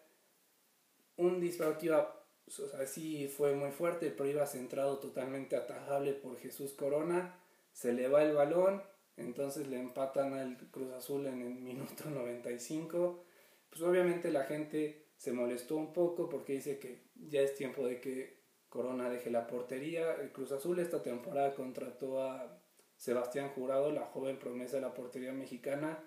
un 1.17 1.39
disparo 1.39 1.77
que 1.77 1.88
iba 1.88 2.20
o 2.46 2.51
sea, 2.51 2.86
sí 2.86 3.27
fue 3.27 3.53
muy 3.53 3.72
fuerte 3.72 4.12
pero 4.12 4.29
iba 4.29 4.46
centrado 4.46 5.00
totalmente 5.00 5.55
atajable 5.55 6.13
por 6.13 6.38
Jesús 6.38 6.74
Corona 6.74 7.39
se 7.72 7.93
le 7.93 8.08
va 8.08 8.24
el 8.24 8.34
balón 8.34 8.82
entonces 9.17 9.67
le 9.67 9.79
empatan 9.79 10.34
al 10.34 10.58
Cruz 10.72 10.91
Azul 10.91 11.27
en 11.27 11.41
el 11.41 11.55
minuto 11.62 12.10
95. 12.10 13.24
Pues 13.70 13.82
obviamente 13.82 14.32
la 14.32 14.43
gente 14.43 15.08
se 15.17 15.32
molestó 15.32 15.77
un 15.77 15.93
poco 15.93 16.29
porque 16.29 16.53
dice 16.53 16.79
que 16.79 17.03
ya 17.15 17.41
es 17.41 17.55
tiempo 17.55 17.86
de 17.86 18.00
que 18.00 18.43
Corona 18.70 19.10
deje 19.10 19.29
la 19.29 19.48
portería. 19.48 20.15
El 20.15 20.32
Cruz 20.32 20.51
Azul 20.51 20.79
esta 20.79 21.01
temporada 21.01 21.53
contrató 21.53 22.22
a 22.22 22.60
Sebastián 22.98 23.50
Jurado, 23.50 23.91
la 23.91 24.05
joven 24.05 24.38
promesa 24.38 24.77
de 24.77 24.82
la 24.82 24.93
portería 24.93 25.34
mexicana, 25.34 26.00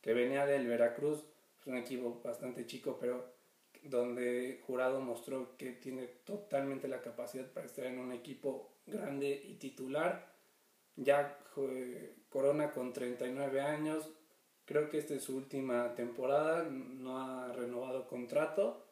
que 0.00 0.12
venía 0.12 0.46
del 0.46 0.66
Veracruz, 0.66 1.24
un 1.66 1.76
equipo 1.76 2.20
bastante 2.22 2.66
chico, 2.66 2.96
pero 2.98 3.36
donde 3.82 4.62
Jurado 4.66 5.00
mostró 5.00 5.56
que 5.56 5.72
tiene 5.72 6.06
totalmente 6.24 6.88
la 6.88 7.02
capacidad 7.02 7.46
para 7.46 7.66
estar 7.66 7.86
en 7.86 7.98
un 7.98 8.12
equipo 8.12 8.72
grande 8.86 9.30
y 9.30 9.54
titular. 9.54 10.34
Ya 10.96 11.38
Corona 12.30 12.70
con 12.72 12.92
39 12.92 13.60
años, 13.60 14.08
creo 14.64 14.88
que 14.88 14.98
esta 14.98 15.14
es 15.14 15.24
su 15.24 15.36
última 15.36 15.94
temporada, 15.94 16.64
no 16.64 17.18
ha 17.18 17.52
renovado 17.52 18.06
contrato, 18.06 18.86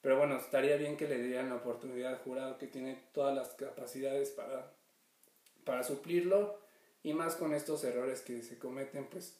pero 0.00 0.16
bueno, 0.18 0.36
estaría 0.36 0.76
bien 0.76 0.96
que 0.96 1.08
le 1.08 1.22
dieran 1.22 1.48
la 1.48 1.56
oportunidad 1.56 2.12
al 2.12 2.18
jurado 2.18 2.58
que 2.58 2.66
tiene 2.66 2.98
todas 3.12 3.34
las 3.34 3.48
capacidades 3.50 4.30
para, 4.30 4.72
para 5.64 5.82
suplirlo 5.82 6.58
y 7.02 7.14
más 7.14 7.36
con 7.36 7.54
estos 7.54 7.84
errores 7.84 8.20
que 8.20 8.42
se 8.42 8.58
cometen, 8.58 9.06
pues 9.06 9.38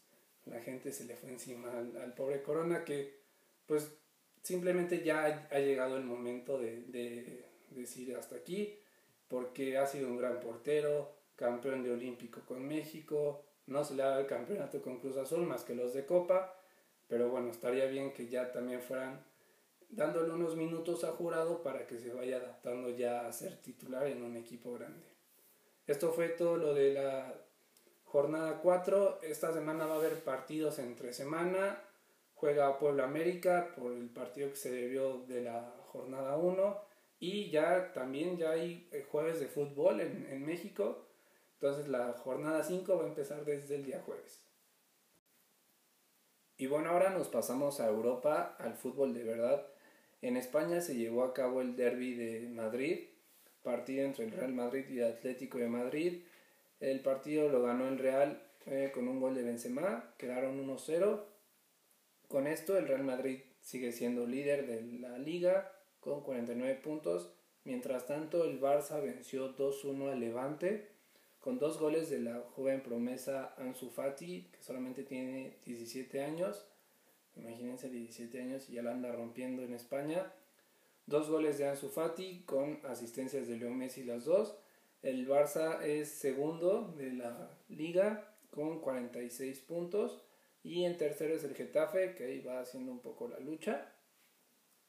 la 0.48 0.60
gente 0.60 0.92
se 0.92 1.04
le 1.04 1.16
fue 1.16 1.30
encima 1.30 1.70
al, 1.78 2.14
pobre 2.14 2.42
Corona 2.42 2.84
que 2.84 3.18
pues 3.66 3.92
simplemente 4.42 5.04
ya 5.04 5.48
ha, 5.50 5.58
llegado 5.58 5.96
el 5.96 6.04
momento 6.04 6.58
de, 6.58 6.82
de 6.82 7.44
decir 7.70 8.16
hasta 8.16 8.36
aquí 8.36 8.78
porque 9.28 9.76
ha 9.76 9.86
sido 9.86 10.08
un 10.08 10.16
gran 10.16 10.40
portero, 10.40 11.12
campeón 11.36 11.82
de 11.82 11.92
olímpico 11.92 12.40
con 12.46 12.66
México, 12.66 13.44
no 13.66 13.84
se 13.84 13.94
le 13.94 14.02
da 14.02 14.20
el 14.20 14.26
campeonato 14.26 14.80
con 14.80 14.98
Cruz 14.98 15.16
Azul 15.18 15.46
más 15.46 15.64
que 15.64 15.74
los 15.74 15.92
de 15.92 16.06
Copa, 16.06 16.54
pero 17.06 17.28
bueno, 17.28 17.50
estaría 17.50 17.86
bien 17.86 18.12
que 18.12 18.28
ya 18.28 18.50
también 18.50 18.80
fueran 18.80 19.24
dándole 19.90 20.32
unos 20.32 20.56
minutos 20.56 21.04
a 21.04 21.12
jurado 21.12 21.62
para 21.62 21.86
que 21.86 21.98
se 21.98 22.12
vaya 22.12 22.36
adaptando 22.36 22.90
ya 22.90 23.26
a 23.26 23.32
ser 23.32 23.56
titular 23.62 24.06
en 24.06 24.22
un 24.22 24.36
equipo 24.36 24.72
grande. 24.74 25.06
Esto 25.86 26.12
fue 26.12 26.28
todo 26.28 26.56
lo 26.56 26.74
de 26.74 26.92
la 26.92 27.34
jornada 28.10 28.60
4. 28.62 29.20
Esta 29.22 29.52
semana 29.52 29.86
va 29.86 29.94
a 29.94 29.98
haber 29.98 30.22
partidos 30.24 30.78
entre 30.78 31.12
semana. 31.12 31.82
Juega 32.34 32.78
Puebla 32.78 33.04
América 33.04 33.74
por 33.76 33.92
el 33.92 34.08
partido 34.10 34.50
que 34.50 34.56
se 34.56 34.70
debió 34.70 35.24
de 35.26 35.42
la 35.42 35.74
jornada 35.86 36.36
1. 36.36 36.80
Y 37.20 37.50
ya 37.50 37.92
también 37.92 38.36
ya 38.36 38.50
hay 38.50 38.88
eh, 38.92 39.04
jueves 39.10 39.40
de 39.40 39.46
fútbol 39.46 40.00
en, 40.00 40.26
en 40.30 40.44
México. 40.44 41.06
Entonces 41.54 41.88
la 41.88 42.12
jornada 42.12 42.62
5 42.62 42.96
va 42.96 43.04
a 43.04 43.08
empezar 43.08 43.44
desde 43.44 43.76
el 43.76 43.84
día 43.84 44.02
jueves. 44.04 44.44
Y 46.56 46.66
bueno, 46.66 46.90
ahora 46.90 47.10
nos 47.10 47.28
pasamos 47.28 47.80
a 47.80 47.88
Europa, 47.88 48.56
al 48.58 48.74
fútbol 48.74 49.14
de 49.14 49.24
verdad. 49.24 49.66
En 50.22 50.36
España 50.36 50.80
se 50.80 50.96
llevó 50.96 51.22
a 51.22 51.32
cabo 51.32 51.60
el 51.60 51.76
derby 51.76 52.14
de 52.14 52.48
Madrid, 52.48 53.08
partido 53.62 54.04
entre 54.04 54.24
el 54.24 54.32
Real 54.32 54.52
Madrid 54.52 54.84
y 54.88 54.98
el 54.98 55.12
Atlético 55.12 55.58
de 55.58 55.68
Madrid. 55.68 56.22
El 56.80 57.00
partido 57.00 57.48
lo 57.48 57.62
ganó 57.62 57.88
el 57.88 57.98
Real 57.98 58.42
eh, 58.66 58.90
con 58.92 59.08
un 59.08 59.20
gol 59.20 59.34
de 59.34 59.42
Benzema, 59.42 60.14
quedaron 60.18 60.66
1-0. 60.66 61.24
Con 62.28 62.46
esto 62.46 62.76
el 62.76 62.86
Real 62.86 63.04
Madrid 63.04 63.40
sigue 63.60 63.92
siendo 63.92 64.26
líder 64.26 64.66
de 64.66 64.82
la 64.98 65.18
liga 65.18 65.72
con 66.00 66.22
49 66.22 66.76
puntos. 66.76 67.32
Mientras 67.64 68.06
tanto 68.06 68.44
el 68.44 68.60
Barça 68.60 69.02
venció 69.02 69.56
2-1 69.56 70.12
al 70.12 70.20
Levante 70.20 70.88
con 71.40 71.58
dos 71.58 71.78
goles 71.78 72.10
de 72.10 72.20
la 72.20 72.40
joven 72.54 72.82
promesa 72.82 73.54
Ansu 73.58 73.90
Fati, 73.90 74.48
que 74.52 74.62
solamente 74.62 75.02
tiene 75.02 75.56
17 75.64 76.22
años. 76.22 76.66
Imagínense 77.36 77.88
17 77.88 78.40
años 78.40 78.68
y 78.68 78.74
ya 78.74 78.82
la 78.82 78.92
anda 78.92 79.12
rompiendo 79.12 79.62
en 79.62 79.72
España. 79.72 80.32
Dos 81.06 81.30
goles 81.30 81.58
de 81.58 81.68
Ansu 81.68 81.88
Fati 81.88 82.42
con 82.44 82.80
asistencias 82.84 83.48
de 83.48 83.56
Leo 83.56 83.70
Messi 83.70 84.04
las 84.04 84.24
dos. 84.24 84.58
El 85.02 85.28
Barça 85.28 85.80
es 85.82 86.08
segundo 86.08 86.92
de 86.96 87.12
la 87.12 87.56
liga 87.68 88.34
con 88.50 88.80
46 88.80 89.60
puntos. 89.60 90.24
Y 90.62 90.84
en 90.84 90.98
tercero 90.98 91.34
es 91.34 91.44
el 91.44 91.54
Getafe, 91.54 92.14
que 92.14 92.24
ahí 92.24 92.40
va 92.40 92.60
haciendo 92.60 92.90
un 92.90 93.00
poco 93.00 93.28
la 93.28 93.38
lucha. 93.38 93.92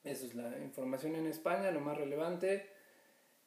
Esa 0.04 0.26
es 0.26 0.34
la 0.34 0.58
información 0.60 1.16
en 1.16 1.28
España, 1.28 1.72
lo 1.72 1.80
más 1.80 1.98
relevante. 1.98 2.68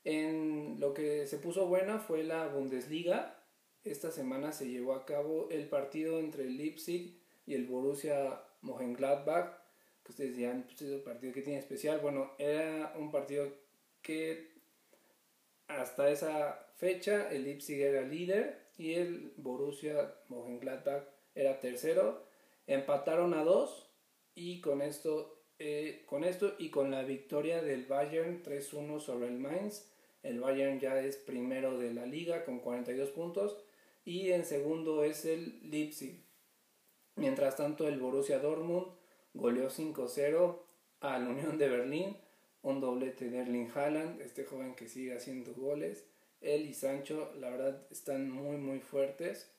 En 0.04 0.78
lo 0.78 0.95
que 0.95 1.26
se 1.26 1.38
puso 1.38 1.66
buena 1.66 1.99
fue 1.99 2.23
la 2.23 2.47
Bundesliga. 2.47 3.42
Esta 3.83 4.12
semana 4.12 4.52
se 4.52 4.69
llevó 4.69 4.95
a 4.95 5.04
cabo 5.04 5.49
el 5.50 5.69
partido 5.69 6.21
entre 6.21 6.45
el 6.45 6.57
Leipzig 6.57 7.21
y 7.45 7.54
el 7.54 7.66
Borussia 7.66 8.40
Mönchengladbach. 8.61 9.59
Que 10.04 10.12
ustedes 10.12 10.37
dirán, 10.37 10.64
pues 10.64 10.83
es 10.83 10.92
el 10.92 11.02
partido 11.02 11.33
que 11.33 11.42
tiene 11.42 11.59
especial. 11.59 12.00
Bueno, 12.00 12.33
era 12.38 12.95
un 12.97 13.11
partido 13.11 13.52
que 14.00 14.51
hasta 15.80 16.10
esa 16.10 16.66
fecha 16.76 17.30
el 17.30 17.44
Leipzig 17.44 17.80
era 17.80 18.02
líder 18.02 18.62
y 18.76 18.94
el 18.94 19.32
Borussia 19.36 20.14
Mönchengladbach 20.28 21.04
era 21.34 21.60
tercero. 21.60 22.24
Empataron 22.66 23.34
a 23.34 23.44
dos 23.44 23.90
y 24.34 24.60
con 24.60 24.82
esto, 24.82 25.44
eh, 25.58 26.04
con 26.06 26.24
esto 26.24 26.54
y 26.58 26.70
con 26.70 26.90
la 26.90 27.02
victoria 27.02 27.62
del 27.62 27.86
Bayern 27.86 28.42
3-1 28.42 29.00
sobre 29.00 29.28
el 29.28 29.38
Mainz, 29.38 29.92
el 30.22 30.40
Bayern 30.40 30.78
ya 30.78 31.00
es 31.00 31.16
primero 31.16 31.78
de 31.78 31.92
la 31.92 32.06
liga 32.06 32.44
con 32.44 32.60
42 32.60 33.10
puntos 33.10 33.56
y 34.04 34.30
en 34.30 34.44
segundo 34.44 35.04
es 35.04 35.24
el 35.24 35.70
Leipzig. 35.70 36.24
Mientras 37.16 37.56
tanto 37.56 37.88
el 37.88 37.98
Borussia 37.98 38.38
Dortmund 38.38 38.86
goleó 39.34 39.68
5-0 39.68 40.58
al 41.00 41.28
Unión 41.28 41.58
de 41.58 41.68
Berlín, 41.68 42.16
un 42.62 42.81
doblete 42.81 43.28
de 43.28 43.38
Erling 43.38 43.71
Haaland, 43.75 44.21
este 44.21 44.45
joven 44.45 44.75
que 44.75 44.88
sigue 44.88 45.16
haciendo 45.16 45.52
goles. 45.54 46.07
Él 46.40 46.66
y 46.66 46.75
Sancho, 46.75 47.33
la 47.38 47.50
verdad, 47.50 47.87
están 47.90 48.31
muy 48.31 48.57
muy 48.57 48.81
fuertes. 48.81 49.50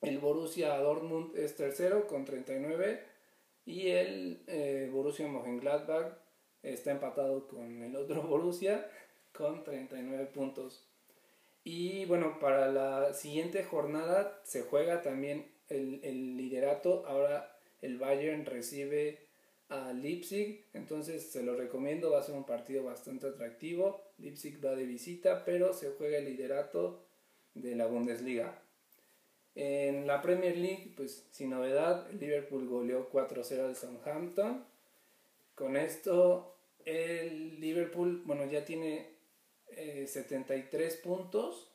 El 0.00 0.18
Borussia 0.18 0.76
Dortmund 0.76 1.36
es 1.36 1.56
tercero 1.56 2.06
con 2.06 2.24
39 2.24 3.02
y 3.64 3.88
el 3.88 4.44
eh, 4.46 4.88
Borussia 4.92 5.26
Mönchengladbach 5.26 6.16
está 6.62 6.92
empatado 6.92 7.48
con 7.48 7.82
el 7.82 7.96
otro 7.96 8.22
Borussia 8.28 8.88
con 9.32 9.64
39 9.64 10.26
puntos. 10.26 10.88
Y 11.64 12.04
bueno, 12.06 12.38
para 12.38 12.68
la 12.72 13.12
siguiente 13.12 13.64
jornada 13.64 14.40
se 14.44 14.62
juega 14.62 15.02
también 15.02 15.52
el, 15.68 16.00
el 16.02 16.36
liderato. 16.36 17.04
Ahora 17.06 17.56
el 17.82 17.98
Bayern 17.98 18.46
recibe 18.46 19.27
a 19.68 19.92
Leipzig, 19.92 20.66
entonces 20.72 21.30
se 21.30 21.42
lo 21.42 21.54
recomiendo, 21.54 22.10
va 22.10 22.20
a 22.20 22.22
ser 22.22 22.34
un 22.34 22.44
partido 22.44 22.84
bastante 22.84 23.26
atractivo. 23.26 24.02
Leipzig 24.18 24.64
va 24.64 24.74
de 24.74 24.84
visita, 24.84 25.44
pero 25.44 25.74
se 25.74 25.90
juega 25.90 26.18
el 26.18 26.24
liderato 26.24 27.04
de 27.54 27.76
la 27.76 27.86
Bundesliga. 27.86 28.62
En 29.54 30.06
la 30.06 30.22
Premier 30.22 30.56
League, 30.56 30.92
pues 30.96 31.26
sin 31.30 31.50
novedad, 31.50 32.10
Liverpool 32.12 32.66
goleó 32.68 33.10
4-0 33.10 33.66
al 33.66 33.76
Southampton. 33.76 34.64
Con 35.54 35.76
esto, 35.76 36.56
el 36.84 37.60
Liverpool, 37.60 38.22
bueno, 38.24 38.46
ya 38.46 38.64
tiene 38.64 39.10
73 39.74 40.94
eh, 40.94 41.00
puntos. 41.02 41.72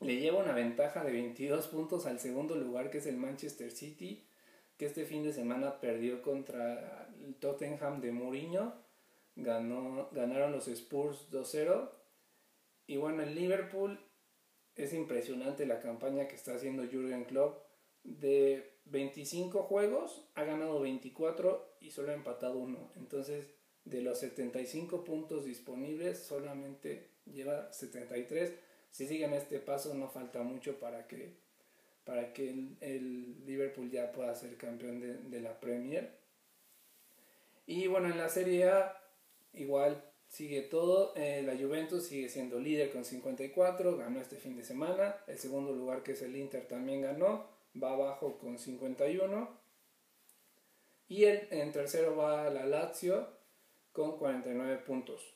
Le 0.00 0.16
lleva 0.16 0.42
una 0.42 0.52
ventaja 0.52 1.04
de 1.04 1.12
22 1.12 1.68
puntos 1.68 2.06
al 2.06 2.18
segundo 2.18 2.56
lugar, 2.56 2.90
que 2.90 2.98
es 2.98 3.06
el 3.06 3.16
Manchester 3.16 3.70
City, 3.70 4.26
que 4.82 4.86
este 4.86 5.04
fin 5.04 5.22
de 5.22 5.32
semana 5.32 5.80
perdió 5.80 6.22
contra 6.22 7.08
el 7.24 7.36
Tottenham 7.36 8.00
de 8.00 8.10
Mourinho. 8.10 8.74
Ganó, 9.36 10.08
ganaron 10.10 10.50
los 10.50 10.66
Spurs 10.66 11.30
2-0. 11.30 11.88
Y 12.88 12.96
bueno, 12.96 13.22
el 13.22 13.32
Liverpool 13.32 14.00
es 14.74 14.92
impresionante 14.92 15.66
la 15.66 15.78
campaña 15.78 16.26
que 16.26 16.34
está 16.34 16.56
haciendo 16.56 16.82
Jurgen 16.82 17.26
Klopp. 17.26 17.62
De 18.02 18.80
25 18.86 19.62
juegos 19.62 20.28
ha 20.34 20.42
ganado 20.42 20.80
24 20.80 21.76
y 21.80 21.92
solo 21.92 22.10
ha 22.10 22.14
empatado 22.14 22.58
uno. 22.58 22.90
Entonces, 22.96 23.54
de 23.84 24.02
los 24.02 24.18
75 24.18 25.04
puntos 25.04 25.44
disponibles, 25.44 26.18
solamente 26.18 27.12
lleva 27.26 27.72
73. 27.72 28.52
Si 28.90 29.06
siguen 29.06 29.32
este 29.32 29.60
paso, 29.60 29.94
no 29.94 30.08
falta 30.08 30.42
mucho 30.42 30.80
para 30.80 31.06
que, 31.06 31.36
para 32.04 32.32
que 32.32 32.50
el, 32.80 33.46
Liverpool 33.46 33.90
ya 33.90 34.12
pueda 34.12 34.34
ser 34.34 34.56
campeón 34.56 35.00
de, 35.00 35.14
de 35.14 35.40
la 35.40 35.58
Premier. 35.60 36.10
Y 37.66 37.86
bueno, 37.86 38.08
en 38.08 38.18
la 38.18 38.28
Serie 38.28 38.68
A, 38.68 39.00
igual 39.52 40.02
sigue 40.32 40.62
todo. 40.62 41.12
Eh, 41.14 41.42
la 41.42 41.54
Juventus 41.54 42.06
sigue 42.06 42.28
siendo 42.28 42.58
líder 42.58 42.90
con 42.90 43.04
54, 43.04 43.98
ganó 43.98 44.20
este 44.20 44.36
fin 44.36 44.56
de 44.56 44.64
semana. 44.64 45.16
El 45.26 45.38
segundo 45.38 45.72
lugar, 45.72 46.02
que 46.02 46.12
es 46.12 46.22
el 46.22 46.34
Inter, 46.36 46.66
también 46.66 47.02
ganó, 47.02 47.46
va 47.80 47.92
abajo 47.92 48.38
con 48.38 48.58
51. 48.58 49.60
Y 51.08 51.24
el, 51.24 51.48
en 51.50 51.70
tercero 51.72 52.16
va 52.16 52.48
la 52.48 52.64
Lazio 52.64 53.28
con 53.92 54.16
49 54.16 54.78
puntos. 54.78 55.34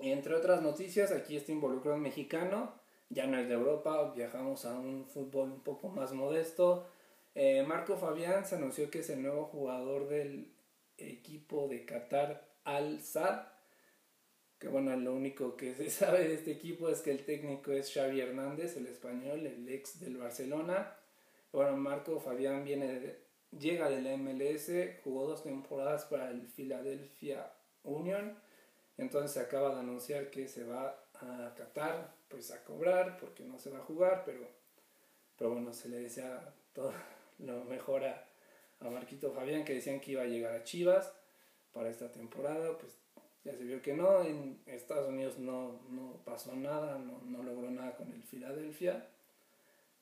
Entre 0.00 0.34
otras 0.34 0.60
noticias, 0.60 1.12
aquí 1.12 1.36
está 1.36 1.52
involucrado 1.52 1.96
un 1.96 2.02
mexicano, 2.02 2.77
ya 3.10 3.26
no 3.26 3.38
es 3.38 3.48
de 3.48 3.54
Europa, 3.54 4.12
viajamos 4.14 4.64
a 4.64 4.78
un 4.78 5.06
fútbol 5.06 5.50
un 5.50 5.60
poco 5.62 5.88
más 5.88 6.12
modesto. 6.12 6.86
Eh, 7.34 7.62
Marco 7.66 7.96
Fabián 7.96 8.44
se 8.44 8.56
anunció 8.56 8.90
que 8.90 9.00
es 9.00 9.10
el 9.10 9.22
nuevo 9.22 9.44
jugador 9.46 10.08
del 10.08 10.52
equipo 10.96 11.68
de 11.68 11.84
Qatar 11.84 12.46
al 12.64 13.00
Sad. 13.00 13.46
Que 14.58 14.68
bueno, 14.68 14.94
lo 14.96 15.14
único 15.14 15.56
que 15.56 15.74
se 15.74 15.88
sabe 15.90 16.28
de 16.28 16.34
este 16.34 16.52
equipo 16.52 16.88
es 16.88 17.00
que 17.00 17.12
el 17.12 17.24
técnico 17.24 17.72
es 17.72 17.92
Xavi 17.92 18.20
Hernández, 18.20 18.76
el 18.76 18.86
español, 18.86 19.46
el 19.46 19.68
ex 19.68 20.00
del 20.00 20.18
Barcelona. 20.18 20.94
Bueno, 21.52 21.76
Marco 21.76 22.20
Fabián 22.20 22.64
viene 22.64 23.16
llega 23.58 23.88
de 23.88 24.02
la 24.02 24.16
MLS, 24.16 24.70
jugó 25.02 25.26
dos 25.26 25.42
temporadas 25.42 26.04
para 26.04 26.30
el 26.30 26.42
Philadelphia 26.48 27.50
Union. 27.84 28.36
Entonces 28.98 29.32
se 29.32 29.40
acaba 29.40 29.74
de 29.74 29.80
anunciar 29.80 30.30
que 30.30 30.48
se 30.48 30.64
va 30.64 31.02
a 31.14 31.54
Qatar 31.56 32.17
pues 32.28 32.50
a 32.50 32.62
cobrar 32.64 33.16
porque 33.18 33.44
no 33.44 33.58
se 33.58 33.70
va 33.70 33.78
a 33.78 33.82
jugar, 33.82 34.22
pero, 34.24 34.46
pero 35.36 35.50
bueno, 35.50 35.72
se 35.72 35.88
le 35.88 35.98
desea 36.00 36.54
todo 36.72 36.92
lo 37.38 37.64
mejor 37.64 38.04
a, 38.04 38.26
a 38.80 38.90
Marquito 38.90 39.32
Fabián 39.32 39.64
que 39.64 39.74
decían 39.74 40.00
que 40.00 40.12
iba 40.12 40.22
a 40.22 40.26
llegar 40.26 40.54
a 40.54 40.64
Chivas 40.64 41.12
para 41.72 41.90
esta 41.90 42.10
temporada, 42.12 42.76
pues 42.78 42.98
ya 43.44 43.54
se 43.54 43.64
vio 43.64 43.80
que 43.82 43.94
no, 43.94 44.22
en 44.22 44.60
Estados 44.66 45.08
Unidos 45.08 45.38
no, 45.38 45.80
no 45.90 46.20
pasó 46.24 46.54
nada, 46.54 46.98
no, 46.98 47.20
no, 47.24 47.42
logró 47.42 47.70
nada 47.70 47.96
con 47.96 48.12
el 48.12 48.22
Philadelphia 48.22 49.08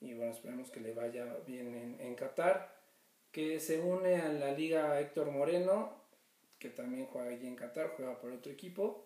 y 0.01 0.15
bueno, 0.15 0.33
esperemos 0.33 0.71
que 0.71 0.81
le 0.81 0.95
vaya 0.95 1.37
bien 1.47 1.75
en, 1.75 2.01
en 2.01 2.15
Qatar, 2.15 2.75
que 3.33 3.61
se 3.61 3.81
une 3.81 4.17
a 4.17 4.29
la 4.33 4.53
liga 4.53 5.01
Héctor 5.01 5.31
Moreno, 5.31 5.93
que 6.59 6.71
también 6.71 7.07
juega 7.07 7.31
allí 7.31 7.47
en 7.47 7.57
Qatar, 7.57 7.93
juega 7.97 8.19
por 8.19 8.33
otro 8.33 8.51
equipo, 8.51 9.06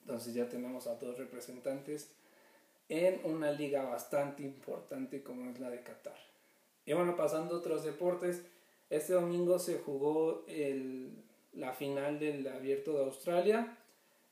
entonces 0.00 0.34
ya 0.34 0.48
tenemos 0.48 0.86
a 0.86 0.96
dos 0.96 1.18
representantes 1.18 2.10
en 2.88 3.20
una 3.24 3.52
liga 3.52 3.84
bastante 3.84 4.42
importante 4.42 5.22
como 5.22 5.50
es 5.50 5.60
la 5.60 5.70
de 5.70 5.82
Qatar. 5.82 6.16
Y 6.86 6.92
bueno, 6.92 7.16
pasando 7.16 7.54
a 7.54 7.58
otros 7.58 7.84
deportes, 7.84 8.42
este 8.88 9.12
domingo 9.12 9.58
se 9.58 9.78
jugó 9.78 10.44
el 10.48 11.24
la 11.52 11.72
final 11.72 12.18
del 12.18 12.46
Abierto 12.46 12.92
de 12.92 13.04
Australia 13.04 13.76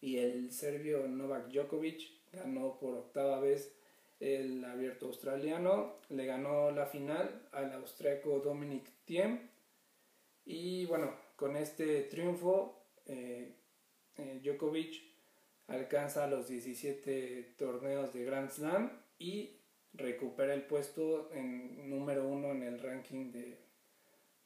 y 0.01 0.19
el 0.19 0.53
serbio 0.53 1.07
Novak 1.09 1.49
Djokovic 1.49 2.11
ganó 2.33 2.79
por 2.79 2.95
octava 2.95 3.41
vez 3.41 3.75
el 4.21 4.65
Abierto 4.65 5.07
Australiano, 5.07 5.97
le 6.11 6.27
ganó 6.27 6.71
la 6.71 6.87
final 6.87 7.49
al 7.53 7.73
austriaco 7.73 8.41
Dominic 8.41 8.91
Thiem 9.05 9.49
y 10.45 10.87
bueno, 10.87 11.13
con 11.37 11.57
este 11.57 12.03
triunfo 12.03 12.83
eh, 13.07 13.53
eh, 14.17 14.41
Djokovic 14.43 15.08
alcanza 15.69 16.27
los 16.27 16.49
17 16.49 17.55
torneos 17.59 18.13
de 18.13 18.25
Grand 18.25 18.51
Slam 18.51 18.91
y 19.19 19.61
recupera 19.93 20.55
el 20.55 20.63
puesto 20.63 21.31
en 21.33 21.89
número 21.89 22.27
uno 22.27 22.49
en 22.51 22.63
el 22.63 22.81
ranking 22.81 23.31
de, 23.31 23.59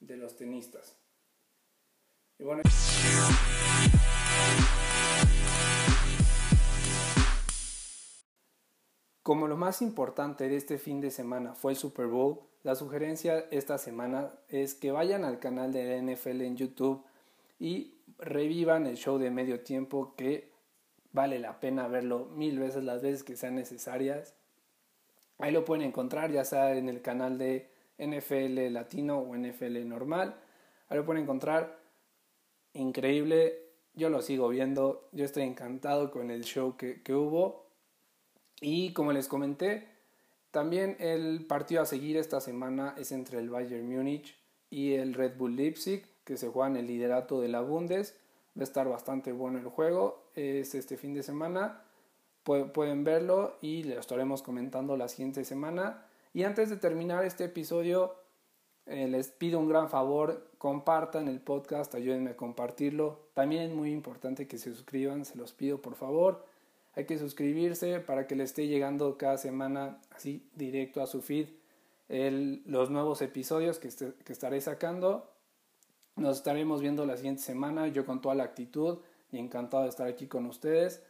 de 0.01 0.17
los 0.17 0.37
tenistas. 0.37 0.97
Como 9.23 9.47
lo 9.47 9.57
más 9.57 9.81
importante 9.83 10.49
de 10.49 10.57
este 10.57 10.79
fin 10.79 11.01
de 11.01 11.13
semana 11.13 11.55
fue 11.55 11.73
el 11.73 11.79
Super 11.79 12.07
Bowl, 12.07 12.41
la 12.65 12.75
sugerencia 12.75 13.47
esta 13.53 13.79
semana 13.79 14.33
es 14.49 14.75
que 14.75 14.91
vayan 14.91 15.25
al 15.25 15.39
canal 15.39 15.73
de 15.73 15.85
la 15.85 16.13
NFL 16.13 16.41
en 16.43 16.57
YouTube 16.57 17.05
y 17.61 17.95
revivan 18.19 18.87
el 18.87 18.97
show 18.97 19.19
de 19.19 19.31
medio 19.31 19.61
tiempo 19.61 20.15
que 20.17 20.52
vale 21.13 21.39
la 21.39 21.61
pena 21.61 21.89
verlo 21.89 22.27
mil 22.27 22.59
veces 22.59 22.85
las 22.85 23.03
veces 23.03 23.23
que 23.23 23.37
sean 23.37 23.55
necesarias. 23.55 24.35
Ahí 25.39 25.53
lo 25.53 25.65
pueden 25.65 25.87
encontrar 25.87 26.31
ya 26.31 26.45
sea 26.45 26.77
en 26.77 26.89
el 26.89 27.03
canal 27.03 27.39
de 27.39 27.71
NFL 27.99 28.73
Latino 28.73 29.19
o 29.19 29.37
NFL 29.37 29.87
normal. 29.87 30.37
Ahí 30.89 30.97
lo 30.99 31.05
pueden 31.05 31.23
encontrar 31.23 31.79
increíble 32.75 33.63
yo 33.95 34.09
lo 34.09 34.23
sigo 34.23 34.49
viendo, 34.49 35.09
yo 35.13 35.25
estoy 35.25 35.43
encantado 35.43 36.11
con 36.11 36.31
el 36.31 36.45
show 36.45 36.77
que, 36.77 37.03
que 37.03 37.15
hubo. 37.15 37.67
Y 38.61 38.93
como 38.93 39.13
les 39.13 39.29
comenté, 39.29 39.87
también 40.51 40.97
el 40.99 41.45
partido 41.47 41.83
a 41.83 41.87
seguir 41.87 42.17
esta 42.17 42.41
semana 42.41 42.95
es 42.97 43.13
entre 43.13 43.39
el 43.39 43.51
Bayern 43.51 43.87
Múnich 43.87 44.39
y 44.71 44.95
el 44.95 45.15
Red 45.15 45.37
Bull 45.37 45.57
Leipzig, 45.57 46.07
que 46.25 46.37
se 46.37 46.49
juegan 46.49 46.77
el 46.77 46.87
liderato 46.87 47.41
de 47.41 47.49
la 47.49 47.61
Bundes. 47.61 48.17
Va 48.57 48.63
a 48.63 48.65
estar 48.65 48.89
bastante 48.89 49.33
bueno 49.33 49.59
el 49.59 49.67
juego, 49.67 50.22
es 50.35 50.75
este 50.75 50.97
fin 50.97 51.15
de 51.15 51.23
semana. 51.23 51.83
Pueden 52.43 53.05
verlo 53.05 53.57
y 53.61 53.85
lo 53.85 54.01
estaremos 54.01 54.43
comentando 54.43 54.97
la 54.97 55.09
siguiente 55.09 55.45
semana. 55.45 56.07
Y 56.35 56.43
antes 56.43 56.71
de 56.71 56.77
terminar 56.77 57.25
este 57.25 57.45
episodio, 57.45 58.15
eh, 58.87 59.07
les 59.07 59.29
pido 59.29 59.61
un 59.61 59.69
gran 59.69 59.89
favor, 59.89 60.51
compartan 60.59 61.29
el 61.29 61.41
podcast, 61.41 61.95
ayúdenme 61.95 62.31
a 62.31 62.37
compartirlo. 62.37 63.21
También 63.35 63.63
es 63.63 63.73
muy 63.73 63.93
importante 63.93 64.49
que 64.49 64.59
se 64.59 64.75
suscriban, 64.75 65.25
se 65.25 65.37
los 65.37 65.53
pido 65.53 65.81
por 65.81 65.95
favor. 65.95 66.45
Hay 66.95 67.07
que 67.07 67.19
suscribirse 67.19 68.01
para 68.01 68.27
que 68.27 68.35
le 68.35 68.45
esté 68.45 68.67
llegando 68.67 69.17
cada 69.17 69.39
semana 69.39 69.99
así 70.11 70.47
directo 70.57 71.01
a 71.01 71.07
su 71.07 71.23
feed 71.23 71.49
los 72.67 72.91
nuevos 72.91 73.23
episodios 73.23 73.79
que, 73.79 73.89
este, 73.89 74.13
que 74.25 74.33
estaré 74.33 74.61
sacando. 74.61 75.31
Nos 76.17 76.39
estaremos 76.39 76.83
viendo 76.83 77.07
la 77.07 77.17
siguiente 77.17 77.43
semana, 77.43 77.89
yo 77.89 78.05
con 78.05 78.21
toda 78.21 78.35
la 78.35 78.45
actitud 78.45 78.99
y 79.33 79.39
encantado 79.39 79.83
de 79.83 79.89
estar 79.89 80.07
aquí 80.07 80.29
con 80.29 80.47
ustedes. 80.47 81.03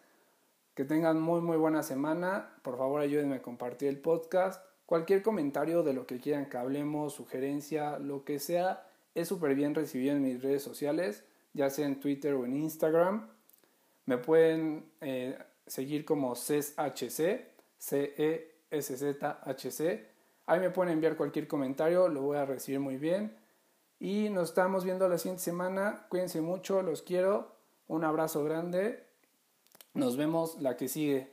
Que 0.75 0.85
tengan 0.85 1.21
muy 1.21 1.43
muy 1.43 1.59
buena 1.59 1.83
semana. 1.83 2.55
Por 2.63 2.79
favor 2.79 3.03
ayúdenme 3.03 3.37
a 3.37 3.43
compartir 3.43 3.89
el 3.89 3.99
podcast. 3.99 4.65
Cualquier 4.87 5.23
comentario 5.23 5.83
de 5.83 5.93
lo 5.93 6.07
que 6.07 6.19
quieran 6.19 6.49
que 6.49 6.57
hablemos, 6.57 7.13
sugerencia, 7.15 7.99
lo 7.99 8.25
que 8.25 8.39
sea, 8.39 8.87
es 9.15 9.29
súper 9.29 9.55
bien 9.55 9.75
recibido 9.75 10.15
en 10.15 10.23
mis 10.23 10.43
redes 10.43 10.63
sociales, 10.63 11.25
ya 11.53 11.69
sea 11.71 11.87
en 11.87 12.01
Twitter 12.01 12.33
o 12.35 12.45
en 12.45 12.57
Instagram. 12.57 13.29
Me 14.07 14.19
pueden 14.19 14.85
eh, 15.01 15.39
seguir 15.67 16.05
como 16.05 16.35
CESHC, 16.35 17.47
C-E-S-Z-H-C. 17.79 19.23
Ahí 20.47 20.61
me 20.61 20.71
pueden 20.71 20.93
enviar 20.95 21.17
cualquier 21.17 21.47
comentario, 21.47 22.09
lo 22.09 22.23
voy 22.23 22.37
a 22.37 22.45
recibir 22.45 22.81
muy 22.81 22.97
bien. 22.97 23.37
Y 24.01 24.31
nos 24.31 24.49
estamos 24.49 24.85
viendo 24.85 25.09
la 25.09 25.17
siguiente 25.19 25.45
semana. 25.45 26.07
Cuídense 26.09 26.41
mucho, 26.41 26.83
los 26.83 27.03
quiero. 27.03 27.52
Un 27.93 28.05
abrazo 28.05 28.43
grande. 28.43 29.05
Nos 29.93 30.17
vemos 30.17 30.59
la 30.63 30.79
que 30.79 30.89
sigue. 30.89 31.31